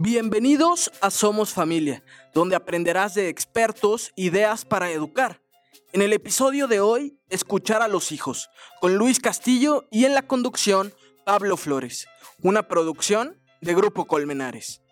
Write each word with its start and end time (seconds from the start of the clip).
Bienvenidos 0.00 0.92
a 1.00 1.10
Somos 1.10 1.52
Familia, 1.52 2.04
donde 2.32 2.54
aprenderás 2.54 3.14
de 3.14 3.28
expertos 3.28 4.12
ideas 4.14 4.64
para 4.64 4.92
educar. 4.92 5.40
En 5.92 6.02
el 6.02 6.12
episodio 6.12 6.68
de 6.68 6.78
hoy, 6.78 7.18
escuchar 7.30 7.82
a 7.82 7.88
los 7.88 8.12
hijos, 8.12 8.48
con 8.80 8.94
Luis 8.94 9.18
Castillo 9.18 9.86
y 9.90 10.04
en 10.04 10.14
la 10.14 10.22
conducción 10.22 10.92
Pablo 11.24 11.56
Flores, 11.56 12.06
una 12.44 12.68
producción 12.68 13.40
de 13.60 13.74
Grupo 13.74 14.04
Colmenares. 14.04 14.82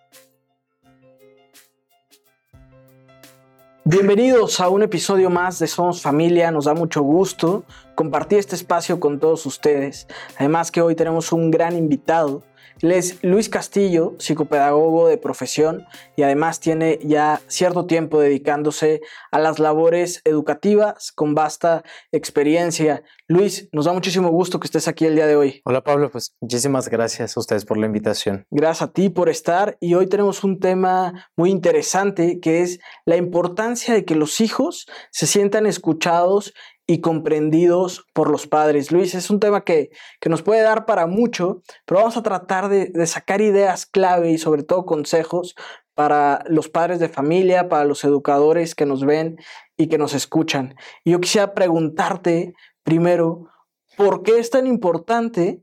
Bienvenidos 3.84 4.58
a 4.58 4.68
un 4.68 4.82
episodio 4.82 5.30
más 5.30 5.60
de 5.60 5.68
Somos 5.68 6.02
Familia, 6.02 6.50
nos 6.50 6.64
da 6.64 6.74
mucho 6.74 7.02
gusto 7.02 7.62
compartir 7.94 8.40
este 8.40 8.56
espacio 8.56 8.98
con 8.98 9.20
todos 9.20 9.46
ustedes. 9.46 10.08
Además 10.36 10.72
que 10.72 10.80
hoy 10.80 10.96
tenemos 10.96 11.30
un 11.30 11.52
gran 11.52 11.76
invitado 11.76 12.42
él 12.82 12.92
es 12.92 13.18
Luis 13.22 13.48
Castillo, 13.48 14.14
psicopedagogo 14.18 15.08
de 15.08 15.16
profesión 15.16 15.86
y 16.14 16.22
además 16.22 16.60
tiene 16.60 16.98
ya 17.02 17.40
cierto 17.46 17.86
tiempo 17.86 18.20
dedicándose 18.20 19.00
a 19.30 19.38
las 19.38 19.58
labores 19.58 20.20
educativas 20.24 21.12
con 21.12 21.34
vasta 21.34 21.84
experiencia. 22.12 23.02
Luis, 23.28 23.68
nos 23.72 23.86
da 23.86 23.92
muchísimo 23.92 24.28
gusto 24.28 24.60
que 24.60 24.66
estés 24.66 24.88
aquí 24.88 25.06
el 25.06 25.14
día 25.14 25.26
de 25.26 25.36
hoy. 25.36 25.62
Hola 25.64 25.82
Pablo, 25.82 26.10
pues 26.10 26.34
muchísimas 26.40 26.88
gracias 26.88 27.36
a 27.36 27.40
ustedes 27.40 27.64
por 27.64 27.78
la 27.78 27.86
invitación. 27.86 28.46
Gracias 28.50 28.88
a 28.88 28.92
ti 28.92 29.08
por 29.08 29.28
estar 29.28 29.76
y 29.80 29.94
hoy 29.94 30.06
tenemos 30.06 30.44
un 30.44 30.60
tema 30.60 31.28
muy 31.36 31.50
interesante 31.50 32.40
que 32.40 32.62
es 32.62 32.78
la 33.04 33.16
importancia 33.16 33.94
de 33.94 34.04
que 34.04 34.14
los 34.14 34.40
hijos 34.40 34.86
se 35.10 35.26
sientan 35.26 35.66
escuchados 35.66 36.52
y 36.86 37.00
comprendidos 37.00 38.06
por 38.12 38.30
los 38.30 38.46
padres. 38.46 38.92
Luis, 38.92 39.14
es 39.14 39.30
un 39.30 39.40
tema 39.40 39.62
que, 39.64 39.90
nos 40.24 40.42
puede 40.42 40.62
dar 40.62 40.86
para 40.86 41.06
mucho, 41.06 41.62
pero 41.84 42.00
vamos 42.00 42.16
a 42.16 42.22
tratar 42.22 42.68
de, 42.68 43.06
sacar 43.06 43.40
ideas 43.40 43.86
clave 43.86 44.30
y 44.30 44.38
sobre 44.38 44.62
todo 44.62 44.86
consejos 44.86 45.54
para 45.94 46.44
los 46.46 46.68
padres 46.68 47.00
de 47.00 47.08
familia, 47.08 47.68
para 47.68 47.84
los 47.84 48.04
educadores 48.04 48.74
que 48.74 48.86
nos 48.86 49.04
ven 49.04 49.36
y 49.76 49.88
que 49.88 49.98
nos 49.98 50.14
escuchan. 50.14 50.76
Yo 51.04 51.20
quisiera 51.20 51.54
preguntarte 51.54 52.54
primero, 52.82 53.50
¿por 53.96 54.22
qué 54.22 54.38
es 54.38 54.50
tan 54.50 54.66
importante 54.66 55.62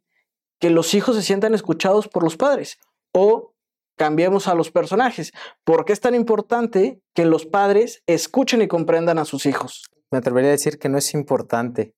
que 0.60 0.70
los 0.70 0.94
hijos 0.94 1.16
se 1.16 1.22
sientan 1.22 1.54
escuchados 1.54 2.08
por 2.08 2.24
los 2.24 2.36
padres? 2.36 2.80
O 3.14 3.54
cambiemos 3.96 4.48
a 4.48 4.56
los 4.56 4.72
personajes, 4.72 5.32
¿por 5.64 5.86
qué 5.86 5.94
es 5.94 6.00
tan 6.02 6.16
importante 6.16 7.00
que 7.14 7.26
los 7.26 7.46
padres 7.46 8.02
escuchen 8.08 8.62
y 8.62 8.68
comprendan 8.68 9.20
a 9.20 9.26
sus 9.26 9.46
hijos? 9.46 9.93
Me 10.14 10.20
atrevería 10.20 10.50
a 10.50 10.52
decir 10.52 10.78
que 10.78 10.90
no 10.90 11.00
es 11.00 11.16
importante, 11.16 11.96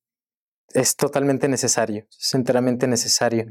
es 0.73 0.95
totalmente 0.95 1.49
necesario, 1.49 2.07
es 2.17 2.33
enteramente 2.33 2.87
necesario, 2.87 3.45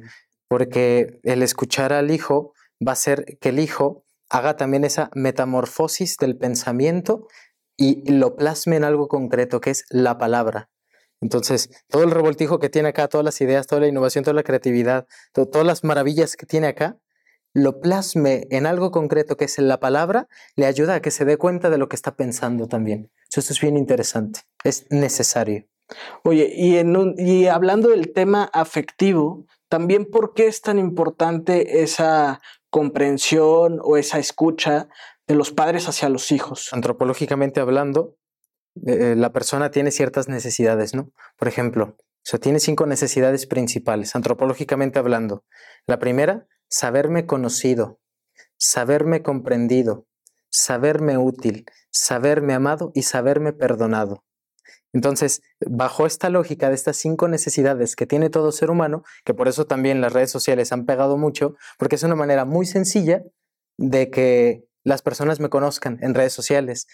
porque 0.48 1.20
el 1.22 1.42
escuchar 1.42 1.92
al 1.92 2.10
hijo 2.10 2.54
va 2.80 2.92
a 2.92 2.94
hacer 2.94 3.36
que 3.42 3.50
el 3.50 3.58
hijo 3.58 4.06
haga 4.30 4.56
también 4.56 4.84
esa 4.84 5.10
metamorfosis 5.14 6.16
del 6.16 6.38
pensamiento 6.38 7.28
y 7.76 8.10
lo 8.10 8.36
plasme 8.36 8.76
en 8.76 8.84
algo 8.84 9.06
concreto, 9.06 9.60
que 9.60 9.68
es 9.68 9.84
la 9.90 10.16
palabra. 10.16 10.70
Entonces, 11.20 11.68
todo 11.90 12.02
el 12.02 12.10
revoltijo 12.10 12.58
que 12.58 12.70
tiene 12.70 12.88
acá, 12.88 13.08
todas 13.08 13.24
las 13.26 13.38
ideas, 13.42 13.66
toda 13.66 13.82
la 13.82 13.88
innovación, 13.88 14.24
toda 14.24 14.34
la 14.34 14.44
creatividad, 14.44 15.06
todas 15.34 15.66
las 15.66 15.84
maravillas 15.84 16.36
que 16.36 16.46
tiene 16.46 16.68
acá, 16.68 16.98
lo 17.52 17.80
plasme 17.80 18.46
en 18.50 18.64
algo 18.64 18.90
concreto 18.90 19.36
que 19.36 19.44
es 19.44 19.58
la 19.58 19.78
palabra, 19.78 20.26
le 20.56 20.64
ayuda 20.64 20.94
a 20.94 21.02
que 21.02 21.10
se 21.10 21.26
dé 21.26 21.36
cuenta 21.36 21.68
de 21.68 21.76
lo 21.76 21.88
que 21.88 21.96
está 21.96 22.16
pensando 22.16 22.66
también. 22.66 23.10
Esto 23.36 23.52
es 23.52 23.60
bien 23.60 23.76
interesante, 23.76 24.40
es 24.64 24.86
necesario. 24.90 25.66
Oye, 26.24 26.52
y, 26.54 26.78
en 26.78 27.14
y 27.18 27.46
hablando 27.46 27.90
del 27.90 28.12
tema 28.12 28.50
afectivo, 28.52 29.46
también 29.68 30.06
por 30.06 30.34
qué 30.34 30.46
es 30.46 30.62
tan 30.62 30.78
importante 30.78 31.82
esa 31.82 32.40
comprensión 32.70 33.78
o 33.82 33.96
esa 33.96 34.18
escucha 34.18 34.88
de 35.26 35.34
los 35.34 35.52
padres 35.52 35.88
hacia 35.88 36.08
los 36.08 36.32
hijos. 36.32 36.72
Antropológicamente 36.72 37.60
hablando, 37.60 38.16
eh, 38.86 39.14
la 39.16 39.32
persona 39.32 39.70
tiene 39.70 39.90
ciertas 39.90 40.28
necesidades, 40.28 40.94
¿no? 40.94 41.12
Por 41.36 41.48
ejemplo, 41.48 41.96
o 41.98 42.26
sea, 42.26 42.40
tiene 42.40 42.58
cinco 42.58 42.86
necesidades 42.86 43.46
principales, 43.46 44.16
antropológicamente 44.16 44.98
hablando. 44.98 45.44
La 45.86 45.98
primera, 45.98 46.46
saberme 46.68 47.26
conocido, 47.26 48.00
saberme 48.56 49.22
comprendido, 49.22 50.06
saberme 50.50 51.18
útil, 51.18 51.66
saberme 51.90 52.54
amado 52.54 52.90
y 52.94 53.02
saberme 53.02 53.52
perdonado. 53.52 54.23
Entonces, 54.94 55.42
bajo 55.60 56.06
esta 56.06 56.30
lógica 56.30 56.68
de 56.68 56.76
estas 56.76 56.96
cinco 56.96 57.28
necesidades 57.28 57.96
que 57.96 58.06
tiene 58.06 58.30
todo 58.30 58.52
ser 58.52 58.70
humano, 58.70 59.02
que 59.24 59.34
por 59.34 59.48
eso 59.48 59.66
también 59.66 60.00
las 60.00 60.12
redes 60.12 60.30
sociales 60.30 60.72
han 60.72 60.86
pegado 60.86 61.18
mucho, 61.18 61.56
porque 61.78 61.96
es 61.96 62.02
una 62.04 62.14
manera 62.14 62.44
muy 62.44 62.64
sencilla 62.64 63.22
de 63.76 64.08
que 64.08 64.64
las 64.84 65.02
personas 65.02 65.40
me 65.40 65.50
conozcan 65.50 65.98
en 66.00 66.14
redes 66.14 66.32
sociales, 66.32 66.86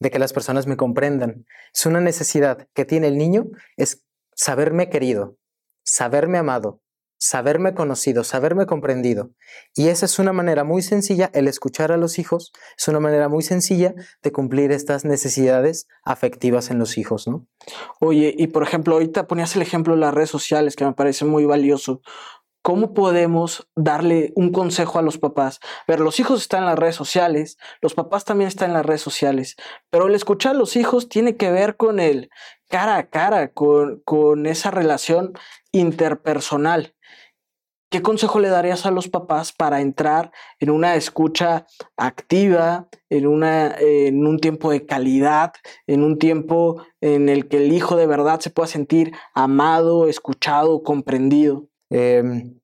de 0.00 0.10
que 0.10 0.18
las 0.18 0.32
personas 0.32 0.66
me 0.66 0.76
comprendan. 0.76 1.44
Es 1.74 1.86
una 1.86 2.00
necesidad 2.00 2.68
que 2.74 2.86
tiene 2.86 3.08
el 3.08 3.18
niño, 3.18 3.46
es 3.76 4.02
saberme 4.34 4.88
querido, 4.88 5.36
saberme 5.84 6.38
amado, 6.38 6.81
saberme 7.22 7.72
conocido, 7.72 8.24
saberme 8.24 8.66
comprendido. 8.66 9.30
Y 9.76 9.88
esa 9.88 10.06
es 10.06 10.18
una 10.18 10.32
manera 10.32 10.64
muy 10.64 10.82
sencilla, 10.82 11.30
el 11.34 11.46
escuchar 11.46 11.92
a 11.92 11.96
los 11.96 12.18
hijos, 12.18 12.52
es 12.76 12.88
una 12.88 12.98
manera 12.98 13.28
muy 13.28 13.44
sencilla 13.44 13.94
de 14.24 14.32
cumplir 14.32 14.72
estas 14.72 15.04
necesidades 15.04 15.86
afectivas 16.02 16.72
en 16.72 16.80
los 16.80 16.98
hijos, 16.98 17.28
¿no? 17.28 17.46
Oye, 18.00 18.34
y 18.36 18.48
por 18.48 18.64
ejemplo, 18.64 18.94
ahorita 18.94 19.28
ponías 19.28 19.54
el 19.54 19.62
ejemplo 19.62 19.94
de 19.94 20.00
las 20.00 20.12
redes 20.12 20.30
sociales, 20.30 20.74
que 20.74 20.84
me 20.84 20.94
parece 20.94 21.24
muy 21.24 21.44
valioso. 21.44 22.00
¿Cómo 22.60 22.92
podemos 22.92 23.68
darle 23.76 24.32
un 24.34 24.50
consejo 24.50 24.98
a 24.98 25.02
los 25.02 25.18
papás? 25.18 25.60
Pero 25.86 26.02
los 26.02 26.18
hijos 26.18 26.40
están 26.40 26.62
en 26.62 26.70
las 26.70 26.78
redes 26.78 26.96
sociales, 26.96 27.56
los 27.80 27.94
papás 27.94 28.24
también 28.24 28.48
están 28.48 28.70
en 28.70 28.74
las 28.74 28.86
redes 28.86 29.00
sociales, 29.00 29.54
pero 29.90 30.08
el 30.08 30.16
escuchar 30.16 30.56
a 30.56 30.58
los 30.58 30.74
hijos 30.74 31.08
tiene 31.08 31.36
que 31.36 31.52
ver 31.52 31.76
con 31.76 32.00
el 32.00 32.30
cara 32.68 32.96
a 32.96 33.08
cara, 33.08 33.52
con, 33.52 34.00
con 34.04 34.46
esa 34.46 34.72
relación 34.72 35.34
interpersonal. 35.70 36.96
¿Qué 37.92 38.00
consejo 38.00 38.40
le 38.40 38.48
darías 38.48 38.86
a 38.86 38.90
los 38.90 39.08
papás 39.08 39.52
para 39.52 39.82
entrar 39.82 40.32
en 40.60 40.70
una 40.70 40.94
escucha 40.94 41.66
activa, 41.98 42.88
en, 43.10 43.26
una, 43.26 43.76
en 43.78 44.26
un 44.26 44.38
tiempo 44.38 44.70
de 44.70 44.86
calidad, 44.86 45.52
en 45.86 46.02
un 46.02 46.18
tiempo 46.18 46.82
en 47.02 47.28
el 47.28 47.48
que 47.48 47.58
el 47.58 47.70
hijo 47.70 47.96
de 47.96 48.06
verdad 48.06 48.40
se 48.40 48.48
pueda 48.48 48.66
sentir 48.66 49.12
amado, 49.34 50.08
escuchado, 50.08 50.82
comprendido? 50.82 51.68
Em, 51.90 52.58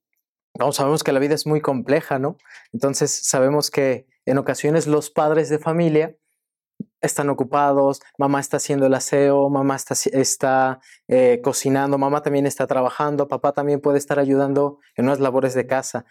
sabemos 0.73 1.05
que 1.05 1.13
la 1.13 1.21
vida 1.21 1.35
es 1.35 1.47
muy 1.47 1.61
compleja, 1.61 2.19
¿no? 2.19 2.39
Entonces 2.73 3.11
sabemos 3.11 3.71
que 3.71 4.07
en 4.25 4.39
ocasiones 4.39 4.87
los 4.87 5.11
padres 5.11 5.51
de 5.51 5.59
familia 5.59 6.17
están 7.01 7.29
ocupados, 7.31 8.01
mamá 8.17 8.41
está 8.41 8.57
haciendo 8.57 8.87
el 8.87 8.95
aseo, 8.95 9.49
mamá 9.51 9.77
está, 9.77 9.95
está 10.13 10.81
eh, 11.07 11.41
cocinando, 11.43 11.99
mamá 11.99 12.23
también 12.23 12.47
está 12.47 12.67
trabajando, 12.67 13.29
papá 13.29 13.53
también 13.53 13.81
puede 13.81 13.99
estar 13.99 14.19
ayudando 14.19 14.79
en 14.97 15.07
unas 15.07 15.21
labores 15.21 15.55
de 15.55 15.67
casa. 15.67 16.05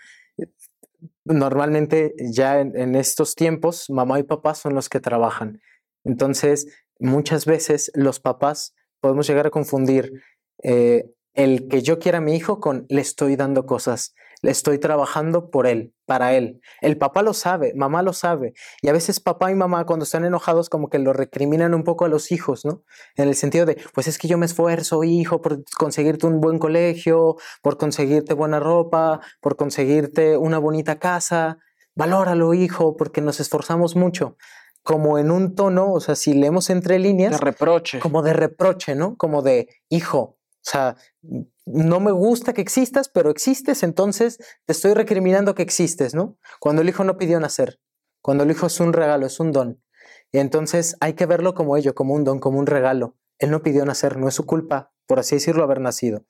Normalmente 1.25 2.15
ya 2.19 2.59
en, 2.59 2.95
estos 2.95 3.35
tiempos, 3.35 3.89
mamá 3.89 4.19
y 4.19 4.23
papá 4.23 4.55
son 4.55 4.73
los 4.73 4.89
que 4.89 4.99
trabajan. 4.99 5.61
Entonces, 6.03 6.67
muchas 6.99 7.45
veces 7.45 7.91
los 7.93 8.19
papás 8.19 8.73
podemos 9.01 9.27
llegar 9.27 9.47
a 9.47 9.51
confundir 9.51 10.23
eh, 10.63 11.11
el 11.33 11.67
que 11.67 11.81
yo 11.81 11.99
quiera 11.99 12.17
a 12.17 12.21
mi 12.21 12.35
hijo 12.35 12.59
con 12.59 12.85
le 12.89 13.01
estoy 13.01 13.35
dando 13.35 13.65
cosas 13.65 14.15
estoy 14.43 14.79
trabajando 14.79 15.49
por 15.49 15.67
él, 15.67 15.93
para 16.05 16.33
él. 16.33 16.61
El 16.81 16.97
papá 16.97 17.21
lo 17.21 17.33
sabe, 17.33 17.73
mamá 17.75 18.01
lo 18.01 18.13
sabe. 18.13 18.53
Y 18.81 18.89
a 18.89 18.93
veces 18.93 19.19
papá 19.19 19.51
y 19.51 19.55
mamá 19.55 19.85
cuando 19.85 20.03
están 20.03 20.25
enojados 20.25 20.69
como 20.69 20.89
que 20.89 20.99
lo 20.99 21.13
recriminan 21.13 21.73
un 21.73 21.83
poco 21.83 22.05
a 22.05 22.09
los 22.09 22.31
hijos, 22.31 22.65
¿no? 22.65 22.83
En 23.15 23.27
el 23.27 23.35
sentido 23.35 23.65
de, 23.65 23.77
pues 23.93 24.07
es 24.07 24.17
que 24.17 24.27
yo 24.27 24.37
me 24.37 24.45
esfuerzo, 24.45 25.03
hijo, 25.03 25.41
por 25.41 25.63
conseguirte 25.77 26.27
un 26.27 26.39
buen 26.39 26.59
colegio, 26.59 27.35
por 27.61 27.77
conseguirte 27.77 28.33
buena 28.33 28.59
ropa, 28.59 29.21
por 29.41 29.55
conseguirte 29.55 30.37
una 30.37 30.59
bonita 30.59 30.99
casa. 30.99 31.57
Valóralo, 31.95 32.53
hijo, 32.53 32.95
porque 32.95 33.21
nos 33.21 33.39
esforzamos 33.39 33.95
mucho 33.95 34.37
como 34.87 35.17
en 35.17 35.31
un 35.31 35.53
tono, 35.53 35.91
o 35.91 35.99
sea, 35.99 36.15
si 36.15 36.33
leemos 36.33 36.69
entre 36.69 36.97
líneas. 36.97 37.33
De 37.33 37.37
reproche. 37.39 37.99
Como 37.99 38.21
de 38.21 38.31
reproche, 38.31 38.95
¿no? 38.95 39.17
Como 39.17 39.41
de, 39.41 39.67
hijo, 39.89 40.36
o 40.67 40.69
sea, 40.69 40.97
no 41.65 42.01
me 42.01 42.11
gusta 42.11 42.51
que 42.51 42.59
existas, 42.59 43.07
pero 43.07 43.29
existes, 43.29 43.83
entonces 43.83 44.37
te 44.65 44.73
estoy 44.73 44.93
recriminando 44.93 45.55
que 45.55 45.63
existes, 45.63 46.13
¿no? 46.13 46.37
Cuando 46.59 46.81
el 46.81 46.89
hijo 46.89 47.05
no 47.05 47.17
pidió 47.17 47.39
nacer, 47.39 47.79
cuando 48.21 48.43
el 48.43 48.51
hijo 48.51 48.67
es 48.67 48.77
un 48.81 48.91
regalo, 48.91 49.25
es 49.25 49.39
un 49.39 49.53
don. 49.53 49.81
Y 50.29 50.39
entonces 50.39 50.97
hay 50.99 51.13
que 51.13 51.25
verlo 51.25 51.53
como 51.53 51.77
ello, 51.77 51.95
como 51.95 52.13
un 52.13 52.25
don, 52.25 52.39
como 52.39 52.59
un 52.59 52.65
regalo. 52.65 53.15
Él 53.39 53.49
no 53.49 53.63
pidió 53.63 53.85
nacer, 53.85 54.17
no 54.17 54.27
es 54.27 54.33
su 54.33 54.45
culpa, 54.45 54.91
por 55.05 55.19
así 55.19 55.35
decirlo, 55.35 55.63
haber 55.63 55.79
nacido. 55.79 56.25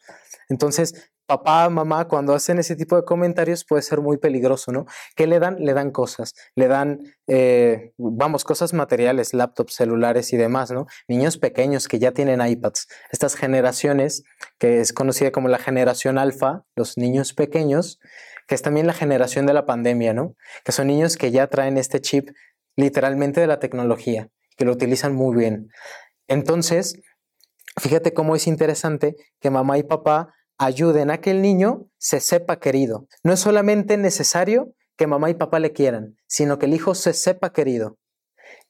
Entonces, 0.49 1.11
papá, 1.27 1.69
mamá, 1.69 2.07
cuando 2.07 2.33
hacen 2.33 2.57
ese 2.57 2.75
tipo 2.75 2.95
de 2.95 3.03
comentarios 3.03 3.65
puede 3.65 3.83
ser 3.83 4.01
muy 4.01 4.17
peligroso, 4.17 4.71
¿no? 4.71 4.85
¿Qué 5.15 5.27
le 5.27 5.39
dan? 5.39 5.57
Le 5.59 5.73
dan 5.73 5.91
cosas, 5.91 6.33
le 6.55 6.67
dan, 6.67 7.01
eh, 7.27 7.91
vamos, 7.97 8.43
cosas 8.45 8.73
materiales, 8.73 9.33
laptops, 9.33 9.75
celulares 9.75 10.31
y 10.33 10.37
demás, 10.37 10.71
¿no? 10.71 10.87
Niños 11.07 11.37
pequeños 11.37 11.87
que 11.87 11.99
ya 11.99 12.13
tienen 12.13 12.41
iPads. 12.41 12.87
Estas 13.11 13.35
generaciones, 13.35 14.23
que 14.57 14.79
es 14.79 14.93
conocida 14.93 15.31
como 15.31 15.49
la 15.49 15.59
generación 15.59 16.17
alfa, 16.17 16.63
los 16.75 16.97
niños 16.97 17.33
pequeños, 17.33 17.99
que 18.47 18.55
es 18.55 18.61
también 18.61 18.87
la 18.87 18.93
generación 18.93 19.45
de 19.45 19.53
la 19.53 19.65
pandemia, 19.65 20.13
¿no? 20.13 20.35
Que 20.63 20.71
son 20.71 20.87
niños 20.87 21.17
que 21.17 21.31
ya 21.31 21.47
traen 21.47 21.77
este 21.77 21.99
chip 21.99 22.29
literalmente 22.77 23.41
de 23.41 23.47
la 23.47 23.59
tecnología, 23.59 24.29
que 24.55 24.63
lo 24.63 24.71
utilizan 24.71 25.13
muy 25.13 25.35
bien. 25.35 25.69
Entonces, 26.29 27.01
fíjate 27.77 28.13
cómo 28.13 28.35
es 28.35 28.47
interesante 28.47 29.15
que 29.41 29.49
mamá 29.49 29.77
y 29.77 29.83
papá 29.83 30.33
ayuden 30.57 31.11
a 31.11 31.19
que 31.19 31.31
el 31.31 31.41
niño 31.41 31.89
se 31.97 32.19
sepa 32.19 32.59
querido. 32.59 33.07
No 33.23 33.33
es 33.33 33.39
solamente 33.39 33.97
necesario 33.97 34.73
que 34.97 35.07
mamá 35.07 35.29
y 35.29 35.35
papá 35.35 35.59
le 35.59 35.73
quieran, 35.73 36.17
sino 36.27 36.57
que 36.57 36.65
el 36.65 36.73
hijo 36.73 36.95
se 36.95 37.13
sepa 37.13 37.53
querido. 37.53 37.97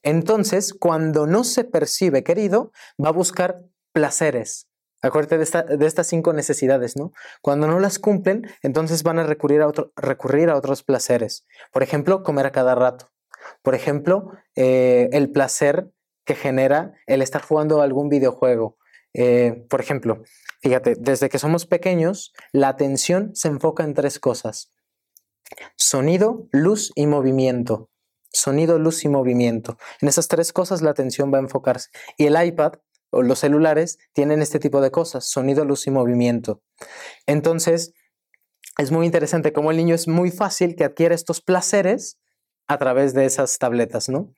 Entonces, 0.04 0.74
cuando 0.74 1.28
no 1.28 1.44
se 1.44 1.64
percibe 1.64 2.24
querido, 2.24 2.72
va 3.04 3.10
a 3.10 3.14
buscar 3.14 3.62
placeres. 3.94 4.68
Acuérdate 5.02 5.38
de, 5.38 5.86
estas 5.86 6.08
cinco 6.08 6.34
necesidades, 6.34 6.98
¿no? 6.98 7.12
Cuando 7.42 7.68
no 7.68 7.80
las 7.80 8.00
cumplen, 8.00 8.48
entonces 8.64 9.04
van 9.04 9.20
a 9.20 9.24
recurrir 9.24 9.62
a, 9.62 9.72
recurrir 9.96 10.50
a 10.50 10.56
otros 10.56 10.84
placeres. 10.84 11.46
Por 11.72 11.84
ejemplo, 11.84 12.24
comer 12.24 12.48
a 12.48 12.52
cada 12.52 12.74
rato. 12.74 13.12
Por 13.62 13.76
ejemplo, 13.76 14.32
eh, 14.56 15.10
el 15.14 15.32
placer 15.32 15.92
que 16.26 16.36
genera 16.36 16.94
el 17.06 17.22
estar 17.22 17.42
jugando 17.42 17.82
algún 17.82 18.10
videojuego. 18.10 18.78
Eh, 19.14 19.66
por 19.70 19.80
ejemplo, 19.80 20.24
fíjate, 20.68 20.96
desde 21.00 21.30
que 21.30 21.40
somos 21.40 21.66
pequeños, 21.66 22.34
la 22.52 22.68
atención 22.68 23.32
se 23.36 23.48
enfoca 23.48 23.86
en 23.86 23.94
tres 23.94 24.20
cosas. 24.20 24.74
Sonido, 25.78 26.50
luz 26.52 26.92
y 26.96 27.08
movimiento. 27.08 27.90
Sonido, 28.34 28.78
luz 28.78 29.06
y 29.06 29.08
movimiento. 29.08 29.78
En 30.02 30.10
esas 30.10 30.28
tres 30.28 30.52
cosas 30.52 30.82
la 30.82 30.92
atención 30.92 31.34
va 31.34 31.38
a 31.38 31.42
enfocarse. 31.42 31.90
Y 32.18 32.26
el 32.26 32.46
iPad 32.46 32.74
o 33.12 33.22
los 33.22 33.40
celulares 33.40 33.98
tienen 34.12 34.42
este 34.42 34.60
tipo 34.60 34.82
de 34.82 34.92
cosas, 34.92 35.30
sonido, 35.30 35.64
luz 35.64 35.88
y 35.88 35.92
movimiento. 35.92 36.62
Entonces, 37.26 37.94
es 38.78 38.92
muy 38.92 39.06
interesante 39.06 39.54
cómo 39.54 39.72
el 39.72 39.78
niño 39.78 39.96
es 39.96 40.10
muy 40.10 40.32
fácil 40.32 40.76
que 40.76 40.84
adquiere 40.84 41.16
estos 41.16 41.42
placeres 41.42 42.20
a 42.68 42.78
través 42.78 43.14
de 43.14 43.24
esas 43.24 43.58
tabletas, 43.58 44.10
¿no? 44.10 44.36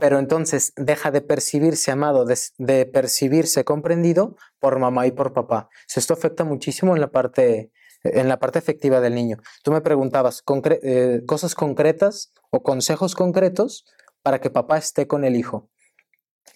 Pero 0.00 0.18
entonces 0.18 0.72
deja 0.76 1.10
de 1.10 1.20
percibirse 1.20 1.90
amado, 1.90 2.24
de, 2.24 2.86
percibirse 2.86 3.64
comprendido 3.64 4.36
por 4.58 4.78
mamá 4.78 5.06
y 5.06 5.12
por 5.12 5.32
papá. 5.32 5.68
Esto 5.94 6.14
afecta 6.14 6.44
muchísimo 6.44 6.94
en 6.94 7.00
la 7.00 7.10
parte, 7.10 7.70
en 8.02 8.28
la 8.28 8.38
parte 8.38 8.58
efectiva 8.58 9.00
del 9.00 9.14
niño. 9.14 9.36
Tú 9.62 9.72
me 9.72 9.82
preguntabas 9.82 10.42
eh, 10.82 11.22
cosas 11.26 11.54
concretas 11.54 12.32
o 12.50 12.62
consejos 12.62 13.14
concretos 13.14 13.84
para 14.22 14.40
que 14.40 14.50
papá 14.50 14.78
esté 14.78 15.06
con 15.06 15.24
el 15.24 15.36
hijo. 15.36 15.68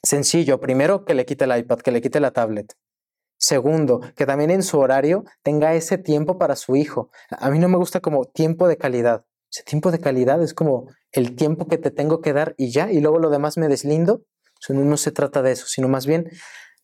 Sencillo, 0.02 0.58
primero 0.60 1.04
que 1.04 1.14
le 1.14 1.24
quite 1.24 1.44
el 1.44 1.56
iPad, 1.56 1.78
que 1.78 1.92
le 1.92 2.00
quite 2.00 2.20
la 2.20 2.32
tablet. 2.32 2.74
Segundo, 3.38 4.00
que 4.16 4.26
también 4.26 4.50
en 4.50 4.62
su 4.62 4.78
horario 4.78 5.24
tenga 5.42 5.74
ese 5.74 5.98
tiempo 5.98 6.38
para 6.38 6.56
su 6.56 6.76
hijo. 6.76 7.10
A 7.30 7.50
mí 7.50 7.58
no 7.58 7.68
me 7.68 7.76
gusta 7.76 8.00
como 8.00 8.24
tiempo 8.24 8.68
de 8.68 8.78
calidad. 8.78 9.26
Ese 9.54 9.62
tiempo 9.62 9.92
de 9.92 10.00
calidad 10.00 10.42
es 10.42 10.52
como 10.52 10.88
el 11.12 11.36
tiempo 11.36 11.68
que 11.68 11.78
te 11.78 11.92
tengo 11.92 12.20
que 12.20 12.32
dar 12.32 12.56
y 12.58 12.72
ya, 12.72 12.90
y 12.90 13.00
luego 13.00 13.20
lo 13.20 13.30
demás 13.30 13.56
me 13.56 13.68
deslindo. 13.68 14.24
no, 14.68 14.96
se 14.96 15.12
trata 15.12 15.42
de 15.42 15.52
eso, 15.52 15.66
sino 15.68 15.86
más 15.86 16.06
bien 16.06 16.28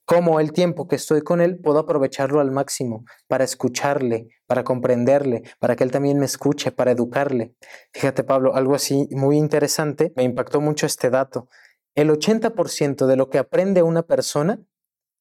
cómo 0.04 0.38
el 0.38 0.52
tiempo 0.52 0.86
que 0.86 0.94
estoy 0.94 1.22
con 1.22 1.40
él 1.40 1.58
puedo 1.58 1.80
aprovecharlo 1.80 2.38
al 2.38 2.52
máximo 2.52 3.04
para 3.26 3.42
escucharle, 3.42 4.28
para 4.46 4.62
comprenderle, 4.62 5.42
para 5.58 5.74
que 5.74 5.82
él 5.82 5.90
también 5.90 6.20
me 6.20 6.26
escuche, 6.26 6.70
para 6.70 6.92
educarle. 6.92 7.56
Fíjate, 7.92 8.22
Pablo, 8.22 8.54
algo 8.54 8.76
así 8.76 9.08
muy 9.10 9.36
interesante, 9.36 10.12
me 10.14 10.22
impactó 10.22 10.60
mucho 10.60 10.86
este 10.86 11.10
dato. 11.10 11.48
El 11.96 12.08
80% 12.10 13.06
de 13.08 13.16
lo 13.16 13.30
que 13.30 13.38
aprende 13.38 13.82
una 13.82 14.02
persona 14.02 14.60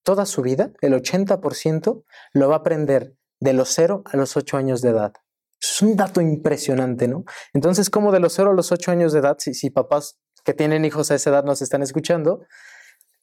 toda 0.04 0.28
su 0.28 0.44
vida, 0.44 0.72
el 0.82 0.94
80% 0.94 2.04
lo 2.34 2.48
va 2.48 2.58
a 2.58 2.60
aprender 2.60 3.16
de 3.40 3.54
los 3.54 3.70
0 3.70 4.04
a 4.06 4.18
los 4.18 4.38
8 4.38 4.56
años 4.56 4.84
de 4.84 4.90
edad. 4.90 5.14
Es 5.62 5.82
un 5.82 5.96
dato 5.96 6.22
impresionante, 6.22 7.08
¿no? 7.08 7.24
Entonces, 7.54 7.90
como 7.90 8.12
de 8.12 8.20
los 8.20 8.34
0 8.34 8.52
a 8.52 8.54
los 8.54 8.72
8 8.72 8.92
años 8.92 9.14
de 9.14 9.20
edad, 9.20 9.38
si, 9.40 9.54
si 9.54 9.70
papás 9.70 10.18
que 10.44 10.54
tienen 10.54 10.86
hijos 10.86 11.12
a 11.12 11.16
esa 11.16 11.30
edad 11.30 11.44
nos 11.44 11.62
están 11.62 11.82
escuchando, 11.82 12.42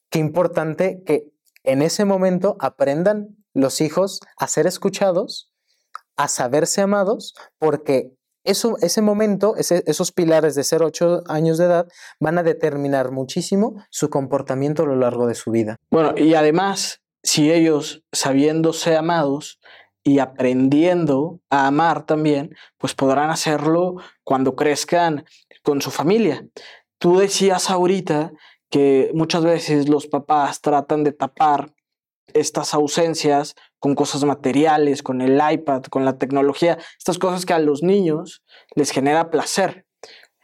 qué 0.09 0.19
importante 0.19 1.01
que 1.05 1.31
en 1.63 1.81
ese 1.81 2.05
momento 2.05 2.55
aprendan 2.59 3.35
los 3.53 3.81
hijos 3.81 4.19
a 4.37 4.47
ser 4.47 4.67
escuchados, 4.67 5.51
a 6.15 6.27
saberse 6.27 6.81
amados, 6.81 7.33
porque 7.57 8.13
eso, 8.43 8.77
ese 8.81 9.01
momento, 9.01 9.55
esos 9.57 10.11
pilares 10.13 10.55
de 10.55 10.63
0 10.63 10.85
a 10.85 10.87
8 10.87 11.23
años 11.27 11.57
de 11.57 11.65
edad 11.65 11.87
van 12.19 12.37
a 12.37 12.43
determinar 12.43 13.11
muchísimo 13.11 13.83
su 13.89 14.09
comportamiento 14.09 14.83
a 14.83 14.85
lo 14.85 14.95
largo 14.95 15.27
de 15.27 15.35
su 15.35 15.51
vida. 15.51 15.75
Bueno, 15.91 16.13
y 16.15 16.33
además, 16.33 17.01
si 17.23 17.51
ellos, 17.51 18.03
sabiéndose 18.13 18.95
amados 18.95 19.59
y 20.07 20.19
aprendiendo 20.19 21.41
a 21.49 21.67
amar 21.67 22.05
también, 22.05 22.55
pues 22.77 22.95
podrán 22.95 23.29
hacerlo 23.29 23.97
cuando 24.23 24.55
crezcan 24.55 25.25
con 25.63 25.81
su 25.81 25.91
familia. 25.91 26.47
Tú 26.97 27.17
decías 27.17 27.69
ahorita 27.69 28.31
que 28.69 29.11
muchas 29.13 29.43
veces 29.43 29.89
los 29.89 30.07
papás 30.07 30.61
tratan 30.61 31.03
de 31.03 31.11
tapar 31.11 31.73
estas 32.33 32.73
ausencias 32.73 33.55
con 33.79 33.95
cosas 33.95 34.23
materiales, 34.23 35.03
con 35.03 35.19
el 35.19 35.41
iPad, 35.51 35.83
con 35.83 36.05
la 36.05 36.17
tecnología, 36.17 36.77
estas 36.97 37.19
cosas 37.19 37.45
que 37.45 37.53
a 37.53 37.59
los 37.59 37.83
niños 37.83 38.45
les 38.75 38.91
genera 38.91 39.29
placer. 39.29 39.85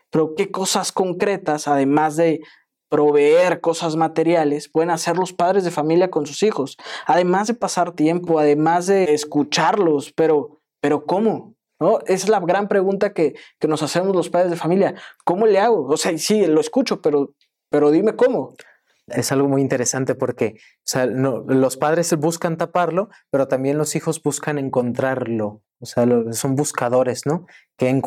Pero 0.10 0.36
qué 0.36 0.52
cosas 0.52 0.92
concretas, 0.92 1.70
además 1.70 2.18
de 2.18 2.42
proveer 2.94 3.60
cosas 3.60 3.96
materiales, 3.96 4.70
pueden 4.70 4.92
hacer 4.92 5.18
los 5.18 5.34
padres 5.34 5.64
de 5.64 5.72
familia 5.72 6.12
con 6.12 6.28
sus 6.28 6.44
hijos, 6.44 6.78
además 7.08 7.48
de 7.48 7.56
pasar 7.56 7.94
tiempo, 7.94 8.38
además 8.38 8.86
de 8.86 9.16
escucharlos, 9.16 10.14
pero, 10.14 10.62
pero 10.80 11.04
¿cómo? 11.04 11.56
¿No? 11.80 12.02
Es 12.06 12.30
la 12.30 12.40
gran 12.40 12.68
pregunta 12.68 13.12
que, 13.12 13.34
que 13.60 13.68
nos 13.68 13.82
hacemos 13.82 14.16
los 14.16 14.30
padres 14.30 14.52
de 14.52 14.58
familia. 14.58 14.94
¿Cómo 15.26 15.48
le 15.48 15.58
hago? 15.60 15.88
O 15.88 15.98
sea, 15.98 16.16
sí, 16.20 16.46
lo 16.46 16.62
escucho, 16.62 17.02
pero, 17.02 17.34
pero 17.72 17.90
dime 17.90 18.16
cómo 18.16 18.54
es 19.08 19.32
algo 19.32 19.48
muy 19.48 19.62
interesante 19.62 20.14
porque 20.14 20.60
los 20.94 21.78
padres 21.78 22.16
buscan 22.18 22.58
taparlo, 22.58 23.10
pero 23.32 23.48
también 23.48 23.80
los 23.80 23.96
hijos 23.96 24.22
buscan 24.22 24.60
encontrarlo. 24.60 25.64
O 25.80 25.86
sea, 25.88 26.06
son 26.32 26.56
buscadores, 26.56 27.26
¿no? 27.26 27.48
Que, 27.76 28.00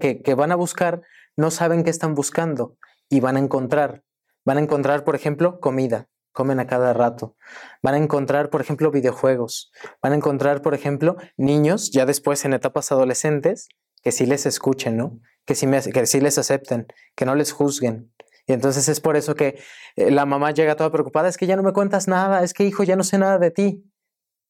que, 0.00 0.20
que 0.20 0.34
van 0.34 0.50
a 0.50 0.56
buscar, 0.56 1.02
no 1.36 1.52
saben 1.52 1.84
qué 1.84 1.90
están 1.90 2.16
buscando 2.16 2.76
y 3.08 3.20
van 3.20 3.36
a 3.36 3.38
encontrar. 3.38 4.02
Van 4.44 4.58
a 4.58 4.60
encontrar, 4.60 5.04
por 5.04 5.14
ejemplo, 5.14 5.60
comida, 5.60 6.08
comen 6.32 6.60
a 6.60 6.66
cada 6.66 6.92
rato. 6.92 7.36
Van 7.82 7.94
a 7.94 7.98
encontrar, 7.98 8.50
por 8.50 8.60
ejemplo, 8.60 8.90
videojuegos. 8.90 9.72
Van 10.02 10.12
a 10.12 10.16
encontrar, 10.16 10.62
por 10.62 10.74
ejemplo, 10.74 11.16
niños, 11.36 11.90
ya 11.90 12.06
después 12.06 12.44
en 12.44 12.52
etapas 12.52 12.92
adolescentes, 12.92 13.68
que 14.02 14.12
sí 14.12 14.26
les 14.26 14.46
escuchen, 14.46 14.96
¿no? 14.96 15.20
Que 15.44 15.54
sí, 15.54 15.66
que 15.92 16.06
sí 16.06 16.20
les 16.20 16.38
acepten, 16.38 16.86
que 17.14 17.24
no 17.24 17.34
les 17.34 17.52
juzguen, 17.52 18.12
y 18.46 18.52
entonces 18.52 18.88
es 18.88 19.00
por 19.00 19.16
eso 19.16 19.34
que 19.34 19.58
eh, 19.96 20.10
la 20.10 20.26
mamá 20.26 20.50
llega 20.50 20.76
toda 20.76 20.90
preocupada, 20.90 21.28
es 21.28 21.36
que 21.36 21.46
ya 21.46 21.56
no 21.56 21.62
me 21.62 21.72
cuentas 21.72 22.08
nada, 22.08 22.42
es 22.42 22.54
que 22.54 22.64
hijo, 22.64 22.82
ya 22.82 22.96
no 22.96 23.04
sé 23.04 23.18
nada 23.18 23.38
de 23.38 23.50
ti. 23.50 23.84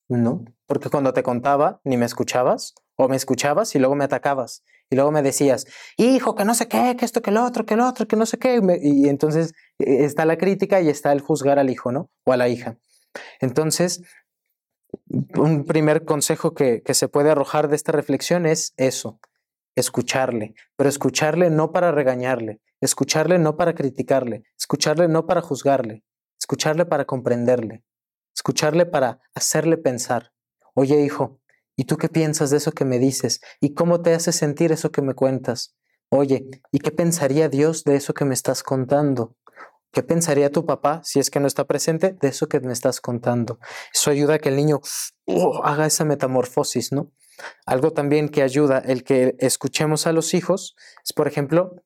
No, 0.08 0.44
porque 0.66 0.90
cuando 0.90 1.12
te 1.12 1.22
contaba 1.22 1.80
ni 1.84 1.96
me 1.96 2.06
escuchabas 2.06 2.74
o 2.96 3.08
me 3.08 3.16
escuchabas 3.16 3.74
y 3.74 3.78
luego 3.78 3.94
me 3.94 4.04
atacabas 4.04 4.64
y 4.92 4.94
luego 4.94 5.10
me 5.10 5.22
decías, 5.22 5.66
hijo, 5.96 6.34
que 6.34 6.44
no 6.44 6.54
sé 6.54 6.68
qué, 6.68 6.96
que 6.98 7.06
esto, 7.06 7.22
que 7.22 7.30
lo 7.30 7.42
otro, 7.46 7.64
que 7.64 7.76
lo 7.76 7.88
otro, 7.88 8.06
que 8.06 8.14
no 8.14 8.26
sé 8.26 8.38
qué. 8.38 8.60
Y 8.82 9.08
entonces 9.08 9.54
eh, 9.78 10.04
está 10.04 10.26
la 10.26 10.36
crítica 10.36 10.82
y 10.82 10.90
está 10.90 11.12
el 11.12 11.22
juzgar 11.22 11.58
al 11.58 11.70
hijo, 11.70 11.92
¿no? 11.92 12.10
O 12.26 12.32
a 12.34 12.36
la 12.36 12.50
hija. 12.50 12.76
Entonces, 13.40 14.02
un 15.34 15.64
primer 15.64 16.04
consejo 16.04 16.52
que, 16.52 16.82
que 16.82 16.92
se 16.92 17.08
puede 17.08 17.30
arrojar 17.30 17.68
de 17.68 17.76
esta 17.76 17.90
reflexión 17.92 18.44
es 18.44 18.74
eso, 18.76 19.18
escucharle, 19.76 20.54
pero 20.76 20.90
escucharle 20.90 21.48
no 21.48 21.72
para 21.72 21.90
regañarle, 21.90 22.60
escucharle 22.82 23.38
no 23.38 23.56
para 23.56 23.74
criticarle, 23.74 24.42
escucharle 24.58 25.08
no 25.08 25.24
para 25.24 25.40
juzgarle, 25.40 26.04
escucharle 26.38 26.84
para 26.84 27.06
comprenderle, 27.06 27.82
escucharle 28.36 28.84
para 28.84 29.20
hacerle 29.34 29.78
pensar, 29.78 30.32
oye 30.74 31.00
hijo, 31.00 31.40
¿y 31.76 31.84
tú 31.84 31.96
qué 31.96 32.08
piensas 32.08 32.50
de 32.50 32.58
eso 32.58 32.72
que 32.72 32.84
me 32.84 32.98
dices? 32.98 33.40
¿Y 33.60 33.74
cómo 33.74 34.02
te 34.02 34.14
hace 34.14 34.32
sentir 34.32 34.72
eso 34.72 34.90
que 34.90 35.02
me 35.02 35.14
cuentas? 35.14 35.74
Oye, 36.10 36.46
¿y 36.70 36.78
qué 36.80 36.90
pensaría 36.90 37.48
Dios 37.48 37.84
de 37.84 37.96
eso 37.96 38.14
que 38.14 38.24
me 38.24 38.34
estás 38.34 38.62
contando? 38.62 39.36
¿Qué 39.92 40.02
pensaría 40.02 40.50
tu 40.50 40.64
papá 40.64 41.02
si 41.04 41.18
es 41.20 41.30
que 41.30 41.38
no 41.38 41.46
está 41.46 41.66
presente 41.66 42.16
de 42.18 42.28
eso 42.28 42.48
que 42.48 42.60
me 42.60 42.72
estás 42.72 43.00
contando? 43.00 43.58
Eso 43.92 44.10
ayuda 44.10 44.34
a 44.34 44.38
que 44.38 44.48
el 44.48 44.56
niño 44.56 44.80
oh, 45.26 45.60
haga 45.64 45.84
esa 45.84 46.06
metamorfosis, 46.06 46.92
¿no? 46.92 47.12
Algo 47.66 47.92
también 47.92 48.28
que 48.28 48.42
ayuda 48.42 48.78
el 48.78 49.04
que 49.04 49.34
escuchemos 49.38 50.06
a 50.06 50.12
los 50.12 50.32
hijos 50.32 50.76
es, 51.04 51.12
por 51.12 51.28
ejemplo, 51.28 51.82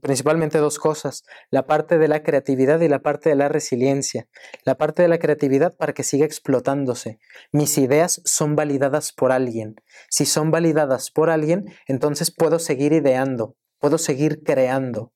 principalmente 0.00 0.58
dos 0.58 0.78
cosas, 0.78 1.24
la 1.50 1.66
parte 1.66 1.98
de 1.98 2.08
la 2.08 2.22
creatividad 2.22 2.80
y 2.80 2.88
la 2.88 3.00
parte 3.00 3.28
de 3.28 3.34
la 3.34 3.48
resiliencia. 3.48 4.28
La 4.64 4.76
parte 4.76 5.02
de 5.02 5.08
la 5.08 5.18
creatividad 5.18 5.76
para 5.76 5.92
que 5.92 6.04
siga 6.04 6.24
explotándose. 6.24 7.18
Mis 7.52 7.76
ideas 7.78 8.22
son 8.24 8.56
validadas 8.56 9.12
por 9.12 9.32
alguien. 9.32 9.76
Si 10.08 10.24
son 10.24 10.50
validadas 10.50 11.10
por 11.10 11.30
alguien, 11.30 11.66
entonces 11.86 12.30
puedo 12.30 12.58
seguir 12.58 12.92
ideando, 12.92 13.56
puedo 13.78 13.98
seguir 13.98 14.42
creando 14.42 15.12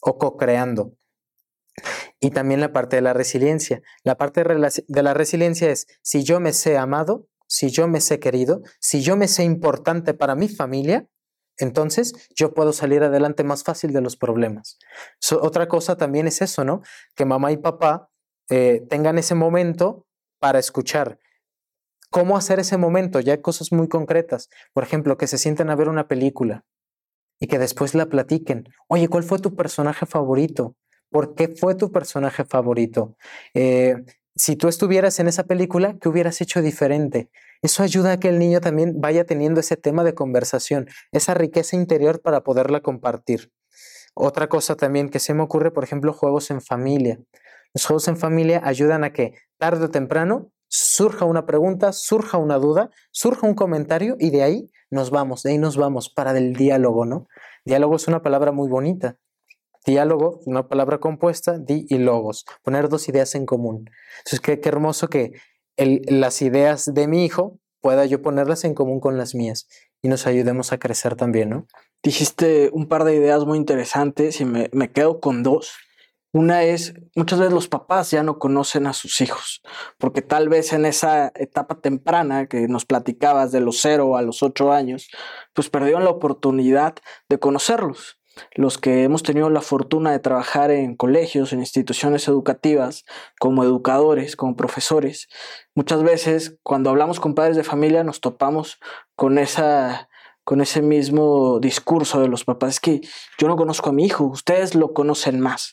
o 0.00 0.18
co-creando. 0.18 0.94
Y 2.20 2.30
también 2.30 2.60
la 2.60 2.72
parte 2.72 2.96
de 2.96 3.02
la 3.02 3.12
resiliencia. 3.12 3.82
La 4.02 4.16
parte 4.16 4.42
de 4.42 5.02
la 5.02 5.14
resiliencia 5.14 5.70
es, 5.70 5.86
si 6.02 6.24
yo 6.24 6.40
me 6.40 6.52
sé 6.52 6.78
amado, 6.78 7.28
si 7.46 7.70
yo 7.70 7.88
me 7.88 8.00
sé 8.00 8.18
querido, 8.18 8.62
si 8.80 9.02
yo 9.02 9.16
me 9.16 9.28
sé 9.28 9.44
importante 9.44 10.14
para 10.14 10.34
mi 10.34 10.48
familia, 10.48 11.06
entonces 11.58 12.28
yo 12.34 12.52
puedo 12.52 12.72
salir 12.72 13.02
adelante 13.02 13.44
más 13.44 13.64
fácil 13.64 13.92
de 13.92 14.00
los 14.00 14.16
problemas. 14.16 14.78
otra 15.40 15.68
cosa 15.68 15.96
también 15.96 16.26
es 16.26 16.42
eso, 16.42 16.64
¿no? 16.64 16.82
Que 17.14 17.24
mamá 17.24 17.52
y 17.52 17.56
papá 17.56 18.10
eh, 18.50 18.82
tengan 18.88 19.18
ese 19.18 19.34
momento 19.34 20.06
para 20.38 20.58
escuchar. 20.58 21.18
¿Cómo 22.10 22.36
hacer 22.36 22.60
ese 22.60 22.76
momento? 22.76 23.20
Ya 23.20 23.32
hay 23.32 23.40
cosas 23.40 23.72
muy 23.72 23.88
concretas. 23.88 24.48
Por 24.72 24.84
ejemplo, 24.84 25.16
que 25.16 25.26
se 25.26 25.38
sienten 25.38 25.70
a 25.70 25.76
ver 25.76 25.88
una 25.88 26.08
película 26.08 26.64
y 27.40 27.46
que 27.46 27.58
después 27.58 27.94
la 27.94 28.06
platiquen. 28.06 28.68
Oye, 28.88 29.08
¿cuál 29.08 29.24
fue 29.24 29.38
tu 29.38 29.56
personaje 29.56 30.06
favorito? 30.06 30.76
¿Por 31.16 31.34
qué 31.34 31.48
fue 31.48 31.74
tu 31.74 31.90
personaje 31.90 32.44
favorito? 32.44 33.16
Eh, 33.54 34.04
si 34.34 34.54
tú 34.54 34.68
estuvieras 34.68 35.18
en 35.18 35.28
esa 35.28 35.44
película, 35.44 35.96
¿qué 35.98 36.10
hubieras 36.10 36.42
hecho 36.42 36.60
diferente? 36.60 37.30
Eso 37.62 37.82
ayuda 37.82 38.12
a 38.12 38.16
que 38.20 38.28
el 38.28 38.38
niño 38.38 38.60
también 38.60 39.00
vaya 39.00 39.24
teniendo 39.24 39.60
ese 39.60 39.78
tema 39.78 40.04
de 40.04 40.14
conversación, 40.14 40.88
esa 41.12 41.32
riqueza 41.32 41.74
interior 41.74 42.20
para 42.20 42.42
poderla 42.42 42.82
compartir. 42.82 43.50
Otra 44.12 44.50
cosa 44.50 44.76
también 44.76 45.08
que 45.08 45.18
se 45.18 45.32
me 45.32 45.42
ocurre, 45.42 45.70
por 45.70 45.84
ejemplo, 45.84 46.12
juegos 46.12 46.50
en 46.50 46.60
familia. 46.60 47.18
Los 47.72 47.86
juegos 47.86 48.08
en 48.08 48.18
familia 48.18 48.60
ayudan 48.62 49.02
a 49.02 49.14
que 49.14 49.32
tarde 49.56 49.86
o 49.86 49.90
temprano 49.90 50.52
surja 50.68 51.24
una 51.24 51.46
pregunta, 51.46 51.94
surja 51.94 52.36
una 52.36 52.58
duda, 52.58 52.90
surja 53.10 53.46
un 53.46 53.54
comentario 53.54 54.18
y 54.20 54.28
de 54.28 54.42
ahí 54.42 54.70
nos 54.90 55.08
vamos, 55.08 55.44
de 55.44 55.52
ahí 55.52 55.58
nos 55.58 55.78
vamos 55.78 56.10
para 56.10 56.34
del 56.34 56.52
diálogo, 56.52 57.06
¿no? 57.06 57.26
Diálogo 57.64 57.96
es 57.96 58.06
una 58.06 58.20
palabra 58.20 58.52
muy 58.52 58.68
bonita. 58.68 59.16
Diálogo, 59.86 60.40
una 60.46 60.66
palabra 60.66 60.98
compuesta, 60.98 61.58
di 61.58 61.86
y 61.88 61.98
logos, 61.98 62.44
poner 62.62 62.88
dos 62.88 63.08
ideas 63.08 63.34
en 63.36 63.46
común. 63.46 63.88
Entonces, 64.18 64.40
qué, 64.40 64.60
hermoso 64.68 65.08
que 65.08 65.32
las 65.76 66.42
ideas 66.42 66.92
de 66.92 67.06
mi 67.06 67.24
hijo 67.24 67.60
pueda 67.80 68.04
yo 68.04 68.20
ponerlas 68.20 68.64
en 68.64 68.74
común 68.74 68.98
con 68.98 69.16
las 69.16 69.34
mías 69.34 69.68
y 70.02 70.08
nos 70.08 70.26
ayudemos 70.26 70.72
a 70.72 70.78
crecer 70.78 71.14
también, 71.14 71.50
¿no? 71.50 71.66
Dijiste 72.02 72.70
un 72.72 72.88
par 72.88 73.04
de 73.04 73.14
ideas 73.14 73.44
muy 73.46 73.58
interesantes 73.58 74.40
y 74.40 74.44
me, 74.44 74.68
me 74.72 74.90
quedo 74.90 75.20
con 75.20 75.42
dos. 75.42 75.72
Una 76.32 76.64
es, 76.64 76.92
muchas 77.14 77.38
veces 77.38 77.54
los 77.54 77.68
papás 77.68 78.10
ya 78.10 78.22
no 78.22 78.38
conocen 78.38 78.86
a 78.86 78.92
sus 78.92 79.20
hijos, 79.20 79.62
porque 79.98 80.20
tal 80.20 80.48
vez 80.48 80.72
en 80.72 80.84
esa 80.84 81.32
etapa 81.34 81.80
temprana 81.80 82.46
que 82.46 82.68
nos 82.68 82.84
platicabas 82.84 83.52
de 83.52 83.60
los 83.60 83.80
cero 83.80 84.16
a 84.16 84.22
los 84.22 84.42
ocho 84.42 84.72
años, 84.72 85.08
pues 85.54 85.70
perdieron 85.70 86.04
la 86.04 86.10
oportunidad 86.10 86.96
de 87.28 87.38
conocerlos. 87.38 88.15
Los 88.54 88.78
que 88.78 89.02
hemos 89.02 89.22
tenido 89.22 89.50
la 89.50 89.60
fortuna 89.60 90.12
de 90.12 90.18
trabajar 90.18 90.70
en 90.70 90.96
colegios, 90.96 91.52
en 91.52 91.60
instituciones 91.60 92.28
educativas, 92.28 93.04
como 93.38 93.64
educadores, 93.64 94.36
como 94.36 94.56
profesores, 94.56 95.28
muchas 95.74 96.02
veces 96.02 96.58
cuando 96.62 96.90
hablamos 96.90 97.20
con 97.20 97.34
padres 97.34 97.56
de 97.56 97.64
familia 97.64 98.04
nos 98.04 98.20
topamos 98.20 98.78
con 99.14 99.38
esa 99.38 100.08
con 100.44 100.60
ese 100.60 100.80
mismo 100.80 101.58
discurso 101.58 102.20
de 102.20 102.28
los 102.28 102.44
papás, 102.44 102.74
es 102.74 102.80
que 102.80 103.00
yo 103.36 103.48
no 103.48 103.56
conozco 103.56 103.90
a 103.90 103.92
mi 103.92 104.04
hijo, 104.04 104.26
ustedes 104.26 104.76
lo 104.76 104.94
conocen 104.94 105.40
más. 105.40 105.72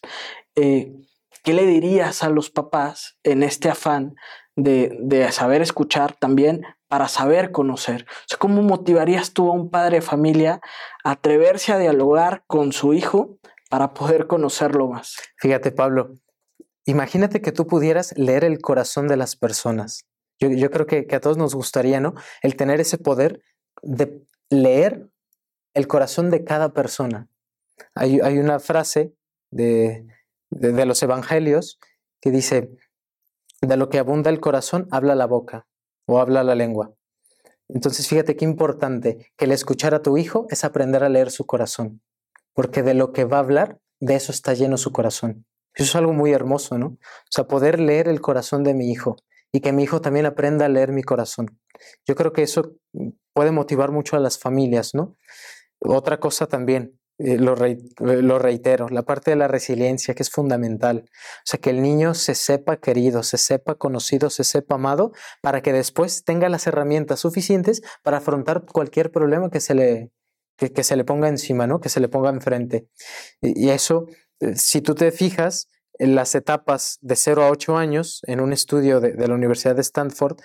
Eh, 0.56 0.92
¿qué 1.44 1.54
le 1.54 1.68
dirías 1.68 2.24
a 2.24 2.30
los 2.30 2.50
papás 2.50 3.18
en 3.24 3.44
este 3.44 3.70
afán 3.70 4.16
de, 4.56 5.28
saber 5.32 5.62
escuchar 5.62 6.16
también 6.16 6.64
para 6.94 7.08
saber 7.08 7.52
conocer? 7.52 8.06
¿cómo 8.38 8.62
motivarías 8.62 9.34
tú 9.34 9.50
a 9.50 9.56
un 9.56 9.72
padre 9.72 9.96
de 9.96 10.02
familia 10.04 10.62
a 11.04 11.14
atreverse 11.14 11.74
a 11.74 11.80
dialogar 11.80 12.44
con 12.46 12.72
su 12.72 12.94
hijo 12.94 13.40
para 13.72 13.96
poder 13.96 14.28
conocerlo 14.28 14.90
más? 14.90 15.16
Fíjate, 15.38 15.72
Pablo, 15.72 16.20
imagínate 16.86 17.42
que 17.42 17.52
tú 17.52 17.66
pudieras 17.66 18.16
leer 18.16 18.44
el 18.44 18.62
corazón 18.62 19.08
de 19.08 19.18
las 19.18 19.36
personas. 19.36 20.06
Yo, 20.40 20.70
creo 20.70 20.86
que, 20.86 21.08
a 21.12 21.20
todos 21.20 21.36
nos 21.36 21.56
gustaría, 21.56 22.00
¿no? 22.00 22.14
El 22.44 22.56
tener 22.56 22.80
ese 22.80 23.00
poder 23.00 23.42
de 23.82 24.22
leer 24.52 25.10
el 25.74 25.88
corazón 25.88 26.30
de 26.30 26.44
cada 26.44 26.74
persona. 26.74 27.28
hay 27.96 28.38
una 28.38 28.60
frase 28.60 29.16
de, 29.50 30.06
de, 30.52 30.86
los 30.86 31.02
evangelios 31.02 31.80
que 32.22 32.30
dice, 32.30 32.70
de 33.62 33.78
lo 33.78 33.90
que 33.90 33.98
abunda 33.98 34.30
el 34.30 34.40
corazón, 34.40 34.88
habla 34.92 35.16
la 35.16 35.26
boca 35.26 35.66
o 36.06 36.20
habla 36.20 36.44
la 36.44 36.56
lengua. 36.56 36.94
Entonces 37.70 38.08
fíjate 38.08 38.36
qué 38.36 38.46
importante 38.46 39.32
que 39.38 39.46
el 39.46 39.52
escuchar 39.52 39.94
a 39.94 40.02
tu 40.02 40.18
hijo 40.18 40.48
es 40.50 40.64
aprender 40.64 41.04
a 41.04 41.10
leer 41.10 41.32
su 41.32 41.46
corazón, 41.46 42.02
porque 42.54 42.84
de 42.84 42.94
lo 42.94 43.14
que 43.14 43.26
va 43.26 43.38
a 43.38 43.42
hablar, 43.42 43.80
de 44.00 44.16
eso 44.16 44.32
está 44.32 44.54
lleno 44.54 44.78
su 44.78 44.92
corazón. 44.92 45.46
Eso 45.74 45.86
es 45.86 45.96
algo 45.96 46.14
muy 46.14 46.32
hermoso, 46.32 46.78
¿no? 46.78 46.88
O 46.88 47.32
sea, 47.32 47.48
poder 47.48 47.80
leer 47.80 48.08
el 48.08 48.22
corazón 48.22 48.64
de 48.64 48.74
mi 48.74 48.92
hijo 48.92 49.16
y 49.52 49.62
que 49.62 49.72
mi 49.72 49.84
hijo 49.84 50.02
también 50.02 50.26
aprenda 50.26 50.66
a 50.66 50.70
leer 50.70 50.92
mi 50.92 51.04
corazón. 51.04 51.58
Yo 52.06 52.16
creo 52.16 52.34
que 52.34 52.44
eso 52.44 52.76
puede 53.34 53.52
motivar 53.52 53.92
mucho 53.92 54.16
a 54.16 54.20
las 54.20 54.38
familias, 54.38 54.94
¿no? 54.94 55.16
Otra 55.80 56.20
cosa 56.20 56.48
también, 56.48 57.00
eh, 57.20 57.38
lo, 57.38 57.56
lo, 58.00 58.40
reitero, 58.40 58.90
la 58.90 59.04
parte 59.04 59.32
de 59.32 59.38
la 59.38 59.48
resiliencia 59.48 60.16
que 60.16 60.24
es 60.24 60.32
fundamental. 60.32 61.06
O 61.08 61.42
sea, 61.46 61.60
que 61.60 61.70
el 61.70 61.82
niño 61.82 62.16
se 62.16 62.34
sepa 62.34 62.78
querido, 62.78 63.22
se 63.22 63.38
sepa 63.38 63.76
conocido, 63.76 64.30
se 64.30 64.44
sepa 64.44 64.76
amado, 64.76 65.12
para 65.42 65.62
que 65.62 65.74
después 65.74 66.24
tenga 66.24 66.50
las 66.50 66.66
herramientas 66.66 67.20
suficientes 67.20 67.82
para 68.02 68.18
afrontar 68.18 68.66
cualquier 68.66 69.12
problema 69.12 69.52
que 69.52 69.60
se 69.60 69.76
le, 69.76 70.12
que, 70.58 70.84
se 70.84 70.96
le 70.96 71.04
ponga 71.04 71.28
encima, 71.28 71.68
¿no? 71.68 71.80
que 71.80 71.90
se 71.90 72.00
le 72.00 72.10
ponga 72.10 72.30
enfrente. 72.30 72.88
Y, 73.42 73.70
eso, 73.70 74.08
eh, 74.40 74.56
si 74.56 74.82
tú 74.82 74.96
te 74.96 75.12
fijas, 75.12 75.70
en 76.00 76.16
las 76.16 76.34
etapas 76.34 76.98
de 77.02 77.16
0 77.16 77.44
a 77.44 77.52
8 77.52 77.78
años, 77.78 78.22
en 78.26 78.40
un 78.40 78.52
estudio 78.52 79.00
de, 79.00 79.16
la 79.28 79.36
Universidad 79.36 79.76
de 79.76 79.82
Stanford, 79.82 80.38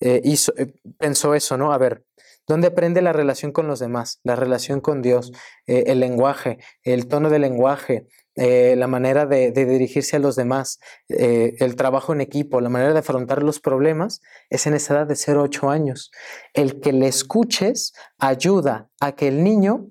eh, 0.00 0.22
hizo, 0.24 0.52
pensó 0.98 1.34
eso, 1.34 1.58
¿no? 1.58 1.72
A 1.72 1.78
ver, 1.78 2.04
¿Dónde 2.46 2.68
aprende 2.68 3.00
la 3.00 3.12
relación 3.12 3.52
con 3.52 3.66
los 3.66 3.78
demás, 3.78 4.20
la 4.22 4.36
relación 4.36 4.80
con 4.80 5.00
Dios, 5.00 5.32
eh, 5.66 5.84
el 5.86 6.00
lenguaje, 6.00 6.58
el 6.82 7.08
tono 7.08 7.30
del 7.30 7.42
lenguaje, 7.42 8.06
eh, 8.36 8.74
la 8.76 8.88
manera 8.88 9.26
de, 9.26 9.52
dirigirse 9.52 10.16
a 10.16 10.18
los 10.18 10.34
demás, 10.34 10.80
eh, 11.08 11.54
el 11.60 11.76
trabajo 11.76 12.12
en 12.12 12.20
equipo, 12.20 12.60
la 12.60 12.68
manera 12.68 12.92
de 12.92 12.98
afrontar 12.98 13.42
los 13.42 13.60
problemas, 13.60 14.20
es 14.50 14.66
en 14.66 14.74
esa 14.74 14.94
edad 14.94 15.06
de 15.06 15.16
0 15.16 15.40
a 15.40 15.44
8 15.44 15.70
años. 15.70 16.10
El 16.52 16.80
que 16.80 16.92
le 16.92 17.06
escuches 17.06 17.92
ayuda 18.18 18.90
a 19.00 19.12
que 19.12 19.28
el 19.28 19.44
niño 19.44 19.86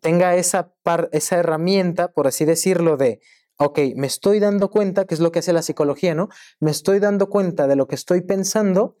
tenga 0.00 0.34
esa, 0.34 0.72
esa 1.12 1.36
herramienta, 1.36 2.08
por 2.12 2.26
así 2.26 2.44
decirlo, 2.44 2.96
de, 2.96 3.20
ok, 3.56 3.78
me 3.96 4.06
estoy 4.06 4.40
dando 4.40 4.70
cuenta, 4.70 5.04
que 5.04 5.14
es 5.14 5.20
lo 5.20 5.30
que 5.30 5.40
hace 5.40 5.52
la 5.52 5.62
psicología, 5.62 6.14
¿no? 6.14 6.28
Me 6.60 6.70
estoy 6.70 6.98
dando 6.98 7.28
cuenta 7.28 7.66
de 7.66 7.76
lo 7.76 7.86
que 7.86 7.94
estoy 7.94 8.22
pensando 8.22 8.96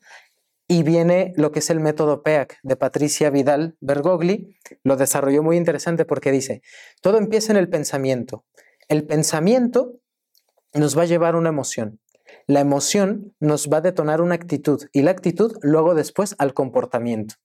y 0.66 0.82
viene 0.82 1.32
lo 1.36 1.52
que 1.52 1.58
es 1.58 1.70
el 1.70 1.80
método 1.80 2.22
PEAC 2.22 2.58
de 2.62 2.76
Patricia 2.76 3.30
Vidal 3.30 3.76
Bergogli. 3.80 4.56
Lo 4.82 4.96
desarrolló 4.96 5.42
muy 5.42 5.56
interesante 5.56 6.04
porque 6.04 6.32
dice, 6.32 6.62
todo 7.02 7.18
empieza 7.18 7.52
en 7.52 7.58
el 7.58 7.68
pensamiento. 7.68 8.44
El 8.88 9.06
pensamiento 9.06 10.00
nos 10.72 10.96
va 10.96 11.02
a 11.02 11.06
llevar 11.06 11.36
una 11.36 11.50
emoción. 11.50 12.00
La 12.46 12.60
emoción 12.60 13.34
nos 13.40 13.68
va 13.68 13.78
a 13.78 13.82
detonar 13.82 14.20
una 14.20 14.34
actitud 14.34 14.82
y 14.92 15.02
la 15.02 15.10
actitud 15.10 15.56
luego 15.62 15.94
después 15.94 16.34
al 16.38 16.54
comportamiento. 16.54 17.36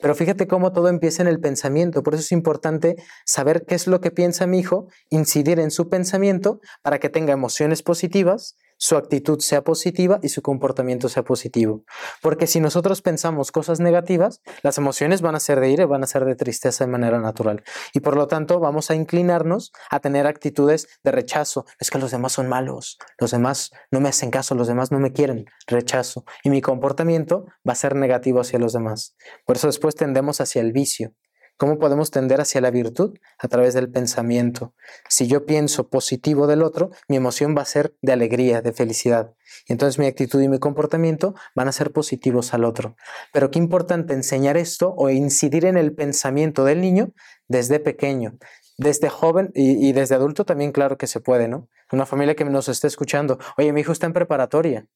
Pero 0.00 0.14
fíjate 0.14 0.46
cómo 0.46 0.72
todo 0.72 0.88
empieza 0.88 1.22
en 1.22 1.28
el 1.28 1.40
pensamiento, 1.40 2.02
por 2.02 2.14
eso 2.14 2.22
es 2.22 2.32
importante 2.32 2.96
saber 3.24 3.64
qué 3.66 3.74
es 3.74 3.86
lo 3.86 4.00
que 4.00 4.10
piensa 4.10 4.46
mi 4.46 4.58
hijo, 4.58 4.88
incidir 5.08 5.58
en 5.58 5.70
su 5.70 5.88
pensamiento 5.88 6.60
para 6.82 6.98
que 6.98 7.08
tenga 7.08 7.32
emociones 7.32 7.82
positivas 7.82 8.56
su 8.84 8.98
actitud 8.98 9.40
sea 9.40 9.64
positiva 9.64 10.20
y 10.22 10.28
su 10.28 10.42
comportamiento 10.42 11.08
sea 11.08 11.22
positivo. 11.22 11.84
Porque 12.20 12.46
si 12.46 12.60
nosotros 12.60 13.00
pensamos 13.00 13.50
cosas 13.50 13.80
negativas, 13.80 14.42
las 14.62 14.76
emociones 14.76 15.22
van 15.22 15.34
a 15.34 15.40
ser 15.40 15.58
de 15.58 15.70
ira, 15.70 15.86
van 15.86 16.04
a 16.04 16.06
ser 16.06 16.26
de 16.26 16.36
tristeza 16.36 16.84
de 16.84 16.90
manera 16.90 17.18
natural. 17.18 17.64
Y 17.94 18.00
por 18.00 18.14
lo 18.14 18.26
tanto 18.26 18.60
vamos 18.60 18.90
a 18.90 18.94
inclinarnos 18.94 19.72
a 19.88 20.00
tener 20.00 20.26
actitudes 20.26 20.86
de 21.02 21.12
rechazo. 21.12 21.64
Es 21.78 21.90
que 21.90 21.98
los 21.98 22.10
demás 22.10 22.32
son 22.32 22.46
malos, 22.46 22.98
los 23.18 23.30
demás 23.30 23.70
no 23.90 24.00
me 24.00 24.10
hacen 24.10 24.30
caso, 24.30 24.54
los 24.54 24.68
demás 24.68 24.92
no 24.92 24.98
me 24.98 25.14
quieren, 25.14 25.46
rechazo. 25.66 26.26
Y 26.42 26.50
mi 26.50 26.60
comportamiento 26.60 27.46
va 27.66 27.72
a 27.72 27.76
ser 27.76 27.96
negativo 27.96 28.40
hacia 28.40 28.58
los 28.58 28.74
demás. 28.74 29.16
Por 29.46 29.56
eso 29.56 29.66
después 29.66 29.94
tendemos 29.94 30.42
hacia 30.42 30.60
el 30.60 30.72
vicio. 30.72 31.14
¿Cómo 31.56 31.78
podemos 31.78 32.10
tender 32.10 32.40
hacia 32.40 32.60
la 32.60 32.72
virtud? 32.72 33.16
A 33.38 33.46
través 33.46 33.74
del 33.74 33.88
pensamiento. 33.88 34.74
Si 35.08 35.28
yo 35.28 35.46
pienso 35.46 35.88
positivo 35.88 36.48
del 36.48 36.62
otro, 36.62 36.90
mi 37.06 37.16
emoción 37.16 37.54
va 37.56 37.62
a 37.62 37.66
ser 37.66 37.94
de 38.02 38.12
alegría, 38.12 38.60
de 38.60 38.72
felicidad. 38.72 39.34
Y 39.68 39.72
entonces 39.72 40.00
mi 40.00 40.06
actitud 40.06 40.42
y 40.42 40.48
mi 40.48 40.58
comportamiento 40.58 41.34
van 41.54 41.68
a 41.68 41.72
ser 41.72 41.92
positivos 41.92 42.54
al 42.54 42.64
otro. 42.64 42.96
Pero 43.32 43.52
qué 43.52 43.60
importante 43.60 44.14
enseñar 44.14 44.56
esto 44.56 44.94
o 44.96 45.10
incidir 45.10 45.64
en 45.64 45.76
el 45.76 45.94
pensamiento 45.94 46.64
del 46.64 46.80
niño 46.80 47.12
desde 47.46 47.78
pequeño. 47.78 48.36
Desde 48.76 49.08
joven 49.08 49.52
y, 49.54 49.92
desde 49.92 50.16
adulto 50.16 50.44
también, 50.44 50.72
claro 50.72 50.98
que 50.98 51.06
se 51.06 51.20
puede, 51.20 51.46
¿no? 51.46 51.68
Una 51.92 52.06
familia 52.06 52.34
que 52.34 52.44
nos 52.44 52.68
esté 52.68 52.88
escuchando, 52.88 53.38
oye, 53.56 53.72
mi 53.72 53.82
hijo 53.82 53.92
está 53.92 54.06
en 54.06 54.12
preparatoria. 54.12 54.88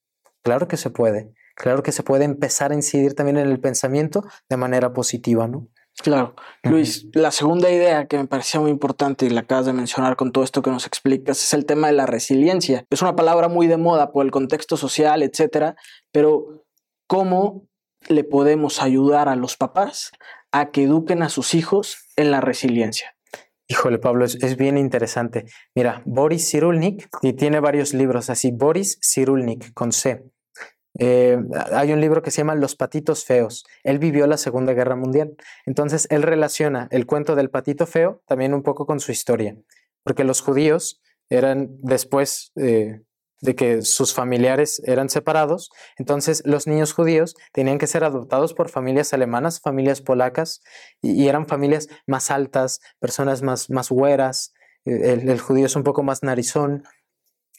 Claro 0.43 0.67
que 0.67 0.77
se 0.77 0.91
puede. 0.91 1.33
Claro 1.55 1.85
que 1.85 1.93
se 1.93 2.03
puede 2.03 2.25
empezar 2.25 2.73
a 2.73 2.75
incidir 2.75 3.15
también 3.15 3.37
en 3.37 3.49
el 3.49 3.61
pensamiento 3.61 4.25
de 4.49 4.57
manera 4.57 4.93
positiva, 4.93 5.47
¿no? 5.47 5.69
Claro. 6.03 6.37
Luis, 6.63 7.07
la 7.13 7.31
segunda 7.33 7.71
idea 7.71 8.07
que 8.07 8.19
me 8.19 8.27
parecía 8.27 8.61
muy 8.61 8.71
importante 8.71 9.27
y 9.27 9.31
la 9.31 9.41
acabas 9.41 9.67
de 9.67 9.73
mencionar 9.73 10.17
con 10.17 10.31
todo 10.31 10.45
esto 10.45 10.63
que 10.63 10.71
nos 10.71 10.87
explicas 10.87 11.43
es 11.43 11.53
el 11.55 11.67
tema 11.67 11.89
de 11.89 11.95
la 11.95 12.07
resiliencia. 12.07 12.85
Es 12.91 13.03
una 13.03 13.17
palabra 13.17 13.49
muy 13.49 13.67
de 13.67 13.79
moda 13.79 14.13
por 14.13 14.25
el 14.25 14.31
contexto 14.31 14.77
social, 14.77 15.23
etcétera, 15.23 15.75
pero 16.13 16.65
¿cómo 17.09 17.67
le 18.09 18.23
podemos 18.23 18.81
ayudar 18.81 19.29
a 19.29 19.35
los 19.35 19.57
papás 19.57 20.13
a 20.53 20.71
que 20.71 20.85
eduquen 20.85 21.23
a 21.23 21.29
sus 21.29 21.55
hijos 21.55 21.99
en 22.17 22.31
la 22.31 22.41
resiliencia? 22.41 23.17
Híjole, 23.71 23.99
Pablo, 23.99 24.25
es, 24.25 24.57
bien 24.57 24.79
interesante. 24.79 25.45
Mira, 25.75 26.03
Boris 26.07 26.51
Cyrulnik, 26.51 27.09
y 27.21 27.35
tiene 27.35 27.61
varios 27.61 27.93
libros 27.93 28.31
así, 28.31 28.51
Boris 28.51 28.99
Cyrulnik, 29.03 29.75
con 29.75 29.93
C. 29.93 30.25
Eh, 30.99 31.39
hay 31.73 31.93
un 31.93 32.01
libro 32.01 32.23
que 32.23 32.31
se 32.31 32.39
llama 32.39 32.55
Los 32.55 32.77
patitos 32.77 33.25
feos. 33.25 33.65
Él 33.85 33.99
vivió 33.99 34.27
la 34.27 34.37
Segunda 34.37 34.75
Guerra 34.75 34.97
Mundial. 34.97 35.37
Entonces, 35.65 36.07
él 36.11 36.23
relaciona 36.23 36.89
el 36.91 37.07
cuento 37.07 37.37
del 37.37 37.51
patito 37.51 37.87
feo 37.87 38.23
también 38.27 38.53
un 38.53 38.63
poco 38.63 38.85
con 38.85 39.01
su 39.01 39.13
historia, 39.13 39.57
porque 40.03 40.25
los 40.25 40.41
judíos 40.41 41.01
eran 41.31 41.69
después 41.83 42.53
eh, 42.57 43.03
de 43.41 43.55
que 43.55 43.83
sus 43.83 44.15
familiares 44.15 44.83
eran 44.85 45.09
separados, 45.09 45.71
entonces 45.97 46.43
los 46.45 46.67
niños 46.67 46.93
judíos 46.93 47.37
tenían 47.53 47.79
que 47.79 47.87
ser 47.87 48.03
adoptados 48.03 48.53
por 48.55 48.69
familias 48.69 49.13
alemanas, 49.13 49.61
familias 49.61 50.01
polacas, 50.01 50.61
y, 51.01 51.29
eran 51.29 51.47
familias 51.47 51.89
más 52.07 52.31
altas, 52.31 52.81
personas 52.99 53.43
más, 53.43 53.71
más 53.71 53.91
güeras, 53.91 54.53
eh, 54.85 55.21
el, 55.25 55.41
judío 55.41 55.67
es 55.67 55.77
un 55.77 55.83
poco 55.83 56.03
más 56.03 56.23
narizón. 56.23 56.85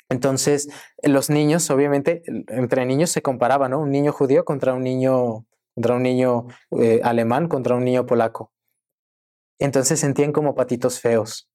Entonces, 0.10 0.70
los 1.04 1.30
niños, 1.30 1.70
obviamente, 1.70 2.24
entre 2.48 2.86
niños 2.86 3.12
se 3.12 3.22
comparaban, 3.22 3.72
¿no? 3.72 3.80
Un 3.80 3.92
niño 3.92 4.12
judío 4.12 4.44
contra 4.44 4.74
un 4.74 4.84
niño, 4.84 5.46
contra 5.76 5.96
un 5.96 6.04
niño 6.04 6.48
eh, 6.80 7.00
alemán, 7.04 7.48
contra 7.48 7.76
un 7.76 7.86
niño 7.86 8.06
polaco. 8.06 8.52
Entonces 9.60 10.00
sentían 10.00 10.32
como 10.32 10.56
patitos 10.56 11.00
feos. 11.00 11.50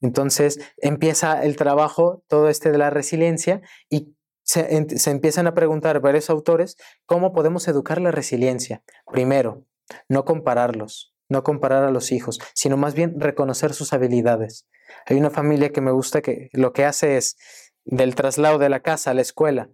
Entonces 0.00 0.60
empieza 0.78 1.42
el 1.42 1.56
trabajo, 1.56 2.24
todo 2.28 2.48
este 2.48 2.70
de 2.70 2.78
la 2.78 2.90
resiliencia, 2.90 3.60
y 3.90 4.14
se, 4.42 5.10
empiezan 5.10 5.46
a 5.46 5.54
preguntar 5.54 6.00
varios 6.00 6.30
autores 6.30 6.76
cómo 7.06 7.32
podemos 7.32 7.68
educar 7.68 8.00
la 8.00 8.10
resiliencia. 8.10 8.82
Primero, 9.12 9.66
no 10.08 10.24
compararlos, 10.24 11.14
no 11.28 11.42
comparar 11.42 11.84
a 11.84 11.90
los 11.90 12.12
hijos, 12.12 12.40
sino 12.54 12.76
más 12.76 12.94
bien 12.94 13.20
reconocer 13.20 13.74
sus 13.74 13.92
habilidades. 13.92 14.66
Hay 15.06 15.18
una 15.18 15.30
familia 15.30 15.70
que 15.70 15.80
me 15.80 15.92
gusta 15.92 16.22
que 16.22 16.48
lo 16.52 16.72
que 16.72 16.84
hace 16.84 17.16
es 17.16 17.36
del 17.90 18.14
traslado 18.14 18.58
de 18.58 18.68
la 18.68 18.80
casa 18.80 19.10
a 19.10 19.14
la 19.14 19.20
escuela. 19.20 19.68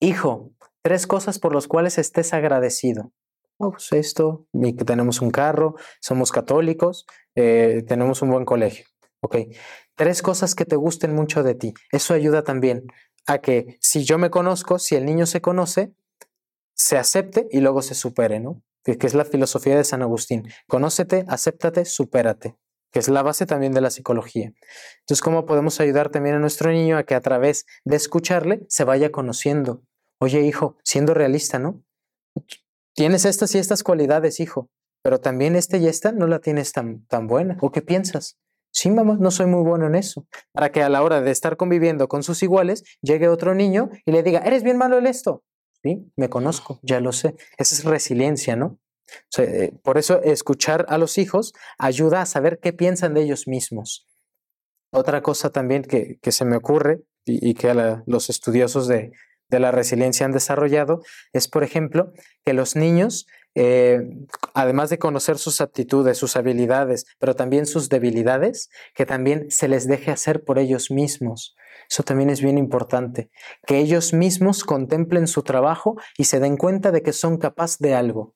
Hijo, 0.00 0.50
tres 0.82 1.06
cosas 1.06 1.38
por 1.38 1.54
las 1.54 1.68
cuales 1.68 1.98
estés 1.98 2.34
agradecido. 2.34 3.12
Oh, 3.58 3.70
pues 3.70 3.92
esto, 3.92 4.46
tenemos 4.84 5.20
un 5.20 5.30
carro, 5.30 5.76
somos 6.00 6.32
católicos, 6.32 7.06
eh, 7.36 7.84
tenemos 7.86 8.20
un 8.22 8.30
buen 8.30 8.44
colegio. 8.44 8.86
Ok, 9.20 9.36
tres 9.94 10.22
cosas 10.22 10.54
que 10.54 10.64
te 10.64 10.76
gusten 10.76 11.14
mucho 11.14 11.42
de 11.42 11.54
ti. 11.54 11.72
Eso 11.92 12.14
ayuda 12.14 12.42
también 12.42 12.84
a 13.26 13.38
que 13.38 13.78
si 13.80 14.04
yo 14.04 14.18
me 14.18 14.30
conozco, 14.30 14.78
si 14.78 14.96
el 14.96 15.06
niño 15.06 15.26
se 15.26 15.40
conoce, 15.40 15.94
se 16.74 16.98
acepte 16.98 17.46
y 17.50 17.60
luego 17.60 17.80
se 17.80 17.94
supere, 17.94 18.40
¿no? 18.40 18.62
Que, 18.82 18.98
es 19.00 19.14
la 19.14 19.24
filosofía 19.24 19.76
de 19.76 19.84
San 19.84 20.02
Agustín. 20.02 20.48
Conócete, 20.66 21.24
acéptate, 21.28 21.84
supérate, 21.84 22.56
que 22.94 23.00
es 23.00 23.08
la 23.08 23.24
base 23.24 23.44
también 23.44 23.72
de 23.72 23.80
la 23.80 23.90
psicología. 23.90 24.52
Entonces, 25.00 25.20
¿cómo 25.20 25.46
podemos 25.46 25.80
ayudar 25.80 26.10
también 26.10 26.36
a 26.36 26.38
nuestro 26.38 26.70
niño 26.70 26.96
a 26.96 27.02
que 27.02 27.16
a 27.16 27.20
través 27.20 27.66
de 27.84 27.96
escucharle 27.96 28.64
se 28.68 28.84
vaya 28.84 29.10
conociendo? 29.10 29.82
Oye, 30.20 30.42
hijo, 30.42 30.76
siendo 30.84 31.12
realista, 31.12 31.58
¿no? 31.58 31.82
Tienes 32.94 33.24
estas 33.24 33.52
y 33.56 33.58
estas 33.58 33.82
cualidades, 33.82 34.38
hijo, 34.38 34.70
pero 35.02 35.18
también 35.18 35.56
esta 35.56 35.76
y 35.76 35.88
esta 35.88 36.12
no 36.12 36.28
la 36.28 36.38
tienes 36.38 36.70
tan, 36.70 37.04
tan 37.06 37.26
buena. 37.26 37.58
¿O 37.62 37.72
qué 37.72 37.82
piensas? 37.82 38.38
Sí, 38.70 38.92
mamá, 38.92 39.16
no 39.18 39.32
soy 39.32 39.46
muy 39.46 39.64
bueno 39.64 39.88
en 39.88 39.96
eso. 39.96 40.28
Para 40.52 40.70
que 40.70 40.84
a 40.84 40.88
la 40.88 41.02
hora 41.02 41.20
de 41.20 41.32
estar 41.32 41.56
conviviendo 41.56 42.06
con 42.06 42.22
sus 42.22 42.44
iguales, 42.44 42.84
llegue 43.02 43.26
otro 43.26 43.56
niño 43.56 43.90
y 44.06 44.12
le 44.12 44.22
diga, 44.22 44.38
eres 44.38 44.62
bien 44.62 44.78
malo 44.78 44.98
en 44.98 45.08
esto. 45.08 45.42
Sí, 45.82 46.12
me 46.14 46.28
conozco, 46.28 46.78
ya 46.84 47.00
lo 47.00 47.10
sé. 47.10 47.34
Esa 47.58 47.74
es 47.74 47.82
resiliencia, 47.82 48.54
¿no? 48.54 48.78
Eh, 49.38 49.72
por 49.82 49.98
eso 49.98 50.22
escuchar 50.22 50.86
a 50.88 50.98
los 50.98 51.18
hijos 51.18 51.52
ayuda 51.78 52.22
a 52.22 52.26
saber 52.26 52.58
qué 52.60 52.72
piensan 52.72 53.14
de 53.14 53.22
ellos 53.22 53.46
mismos. 53.46 54.06
Otra 54.92 55.22
cosa 55.22 55.50
también 55.50 55.82
que, 55.82 56.18
se 56.30 56.44
me 56.44 56.56
ocurre 56.56 57.02
y, 57.24 57.54
que 57.54 57.74
los 58.06 58.30
estudiosos 58.30 58.86
de, 58.86 59.12
la 59.50 59.70
resiliencia 59.70 60.26
han 60.26 60.32
desarrollado 60.32 61.02
es, 61.32 61.48
por 61.48 61.62
ejemplo, 61.62 62.12
que 62.44 62.54
los 62.54 62.74
niños 62.74 63.26
eh, 63.56 64.00
además 64.52 64.90
de 64.90 64.98
conocer 64.98 65.38
sus 65.38 65.60
aptitudes, 65.60 66.18
sus 66.18 66.36
habilidades, 66.36 67.06
pero 67.18 67.36
también 67.36 67.66
sus 67.66 67.88
debilidades, 67.88 68.68
que 68.94 69.06
también 69.06 69.50
se 69.50 69.68
les 69.68 69.86
deje 69.86 70.10
hacer 70.10 70.42
por 70.42 70.58
ellos 70.58 70.90
mismos. 70.90 71.54
Eso 71.88 72.02
también 72.02 72.30
es 72.30 72.40
bien 72.40 72.58
importante, 72.58 73.30
que 73.66 73.78
ellos 73.78 74.12
mismos 74.12 74.64
contemplen 74.64 75.26
su 75.26 75.42
trabajo 75.42 75.96
y 76.18 76.24
se 76.24 76.40
den 76.40 76.56
cuenta 76.56 76.90
de 76.90 77.02
que 77.02 77.12
son 77.12 77.38
capaces 77.38 77.78
de 77.78 77.94
algo. 77.94 78.34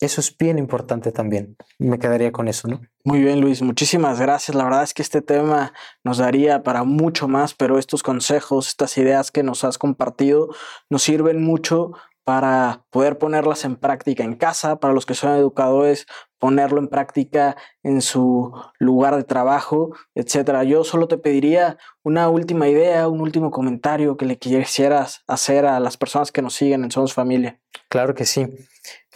Eso 0.00 0.20
es 0.20 0.36
bien 0.36 0.58
importante 0.58 1.10
también. 1.10 1.56
Me 1.78 1.98
quedaría 1.98 2.30
con 2.30 2.46
eso, 2.46 2.68
¿no? 2.68 2.80
Muy 3.04 3.20
bien, 3.20 3.40
Luis. 3.40 3.62
Muchísimas 3.62 4.20
gracias. 4.20 4.54
La 4.54 4.64
verdad 4.64 4.84
es 4.84 4.94
que 4.94 5.02
este 5.02 5.22
tema 5.22 5.72
nos 6.04 6.18
daría 6.18 6.62
para 6.62 6.84
mucho 6.84 7.26
más, 7.26 7.54
pero 7.54 7.78
estos 7.78 8.02
consejos, 8.02 8.68
estas 8.68 8.96
ideas 8.96 9.30
que 9.32 9.42
nos 9.42 9.64
has 9.64 9.76
compartido, 9.76 10.48
nos 10.88 11.02
sirven 11.02 11.42
mucho 11.42 11.92
para 12.28 12.84
poder 12.90 13.16
ponerlas 13.16 13.64
en 13.64 13.76
práctica 13.76 14.22
en 14.22 14.34
casa, 14.34 14.78
para 14.78 14.92
los 14.92 15.06
que 15.06 15.14
son 15.14 15.34
educadores, 15.34 16.06
ponerlo 16.38 16.78
en 16.78 16.88
práctica 16.88 17.56
en 17.82 18.02
su 18.02 18.52
lugar 18.78 19.16
de 19.16 19.24
trabajo, 19.24 19.96
etcétera. 20.14 20.62
Yo 20.62 20.84
solo 20.84 21.08
te 21.08 21.16
pediría 21.16 21.78
una 22.02 22.28
última 22.28 22.68
idea, 22.68 23.08
un 23.08 23.22
último 23.22 23.50
comentario 23.50 24.18
que 24.18 24.26
le 24.26 24.36
quisieras 24.36 25.22
hacer 25.26 25.64
a 25.64 25.80
las 25.80 25.96
personas 25.96 26.30
que 26.30 26.42
nos 26.42 26.52
siguen 26.52 26.84
en 26.84 26.90
Somos 26.90 27.14
Familia. 27.14 27.60
Claro 27.88 28.14
que 28.14 28.26
sí. 28.26 28.46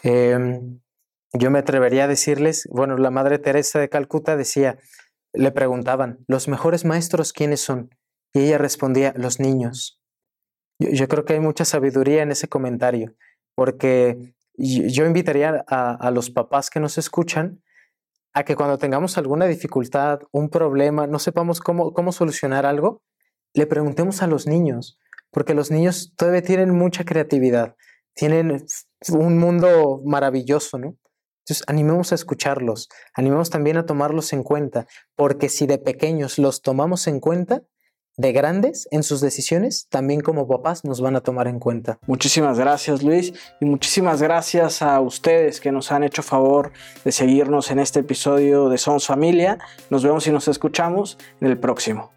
Em, 0.02 0.80
yo 1.32 1.50
me 1.50 1.60
atrevería 1.60 2.04
a 2.04 2.08
decirles, 2.08 2.68
bueno, 2.70 2.96
la 2.96 3.10
Madre 3.10 3.38
Teresa 3.38 3.78
de 3.78 3.88
Calcuta 3.88 4.36
decía, 4.36 4.78
le 5.32 5.50
preguntaban, 5.50 6.18
¿los 6.26 6.48
mejores 6.48 6.84
maestros 6.84 7.32
quiénes 7.32 7.60
son? 7.60 7.90
Y 8.34 8.40
ella 8.40 8.58
respondía, 8.58 9.14
los 9.16 9.40
niños. 9.40 10.00
Yo, 10.78 11.08
creo 11.08 11.24
que 11.24 11.34
hay 11.34 11.40
mucha 11.40 11.64
sabiduría 11.64 12.22
en 12.22 12.32
ese 12.32 12.48
comentario, 12.48 13.14
porque 13.54 14.34
yo 14.56 15.06
invitaría 15.06 15.64
a, 15.68 16.10
los 16.10 16.30
papás 16.30 16.70
que 16.70 16.80
nos 16.80 16.98
escuchan 16.98 17.62
a 18.34 18.44
que 18.44 18.56
cuando 18.56 18.78
tengamos 18.78 19.16
alguna 19.16 19.46
dificultad, 19.46 20.20
un 20.32 20.48
problema, 20.48 21.06
no 21.06 21.18
sepamos 21.18 21.60
cómo, 21.60 21.92
cómo 21.92 22.12
solucionar 22.12 22.66
algo, 22.66 23.02
le 23.54 23.66
preguntemos 23.66 24.22
a 24.22 24.26
los 24.26 24.46
niños, 24.46 24.98
porque 25.30 25.54
los 25.54 25.70
niños 25.70 26.14
todavía 26.16 26.42
tienen 26.42 26.70
mucha 26.70 27.04
creatividad, 27.04 27.76
tienen 28.14 28.64
un 29.10 29.38
mundo 29.38 30.00
maravilloso, 30.04 30.78
¿no? 30.78 30.96
Entonces, 31.44 31.64
animemos 31.66 32.12
a 32.12 32.14
escucharlos, 32.14 32.88
animemos 33.14 33.50
también 33.50 33.76
a 33.76 33.84
tomarlos 33.84 34.32
en 34.32 34.44
cuenta, 34.44 34.86
porque 35.16 35.48
si 35.48 35.66
de 35.66 35.78
pequeños 35.78 36.38
los 36.38 36.62
tomamos 36.62 37.08
en 37.08 37.18
cuenta, 37.18 37.62
de 38.16 38.32
grandes 38.32 38.88
en 38.90 39.02
sus 39.02 39.20
decisiones, 39.20 39.88
también 39.88 40.20
como 40.20 40.46
papás 40.46 40.84
nos 40.84 41.00
van 41.00 41.16
a 41.16 41.22
tomar 41.22 41.48
en 41.48 41.58
cuenta. 41.58 41.98
Muchísimas 42.06 42.58
gracias 42.58 43.02
Luis 43.02 43.32
y 43.60 43.64
muchísimas 43.64 44.20
gracias 44.20 44.82
a 44.82 45.00
ustedes 45.00 45.60
que 45.60 45.72
nos 45.72 45.90
han 45.92 46.04
hecho 46.04 46.22
favor 46.22 46.72
de 47.04 47.12
seguirnos 47.12 47.70
en 47.70 47.78
este 47.78 48.00
episodio 48.00 48.68
de 48.68 48.78
Somos 48.78 49.06
Familia. 49.06 49.58
Nos 49.90 50.04
vemos 50.04 50.26
y 50.26 50.30
nos 50.30 50.48
escuchamos 50.48 51.18
en 51.40 51.48
el 51.48 51.58
próximo. 51.58 52.12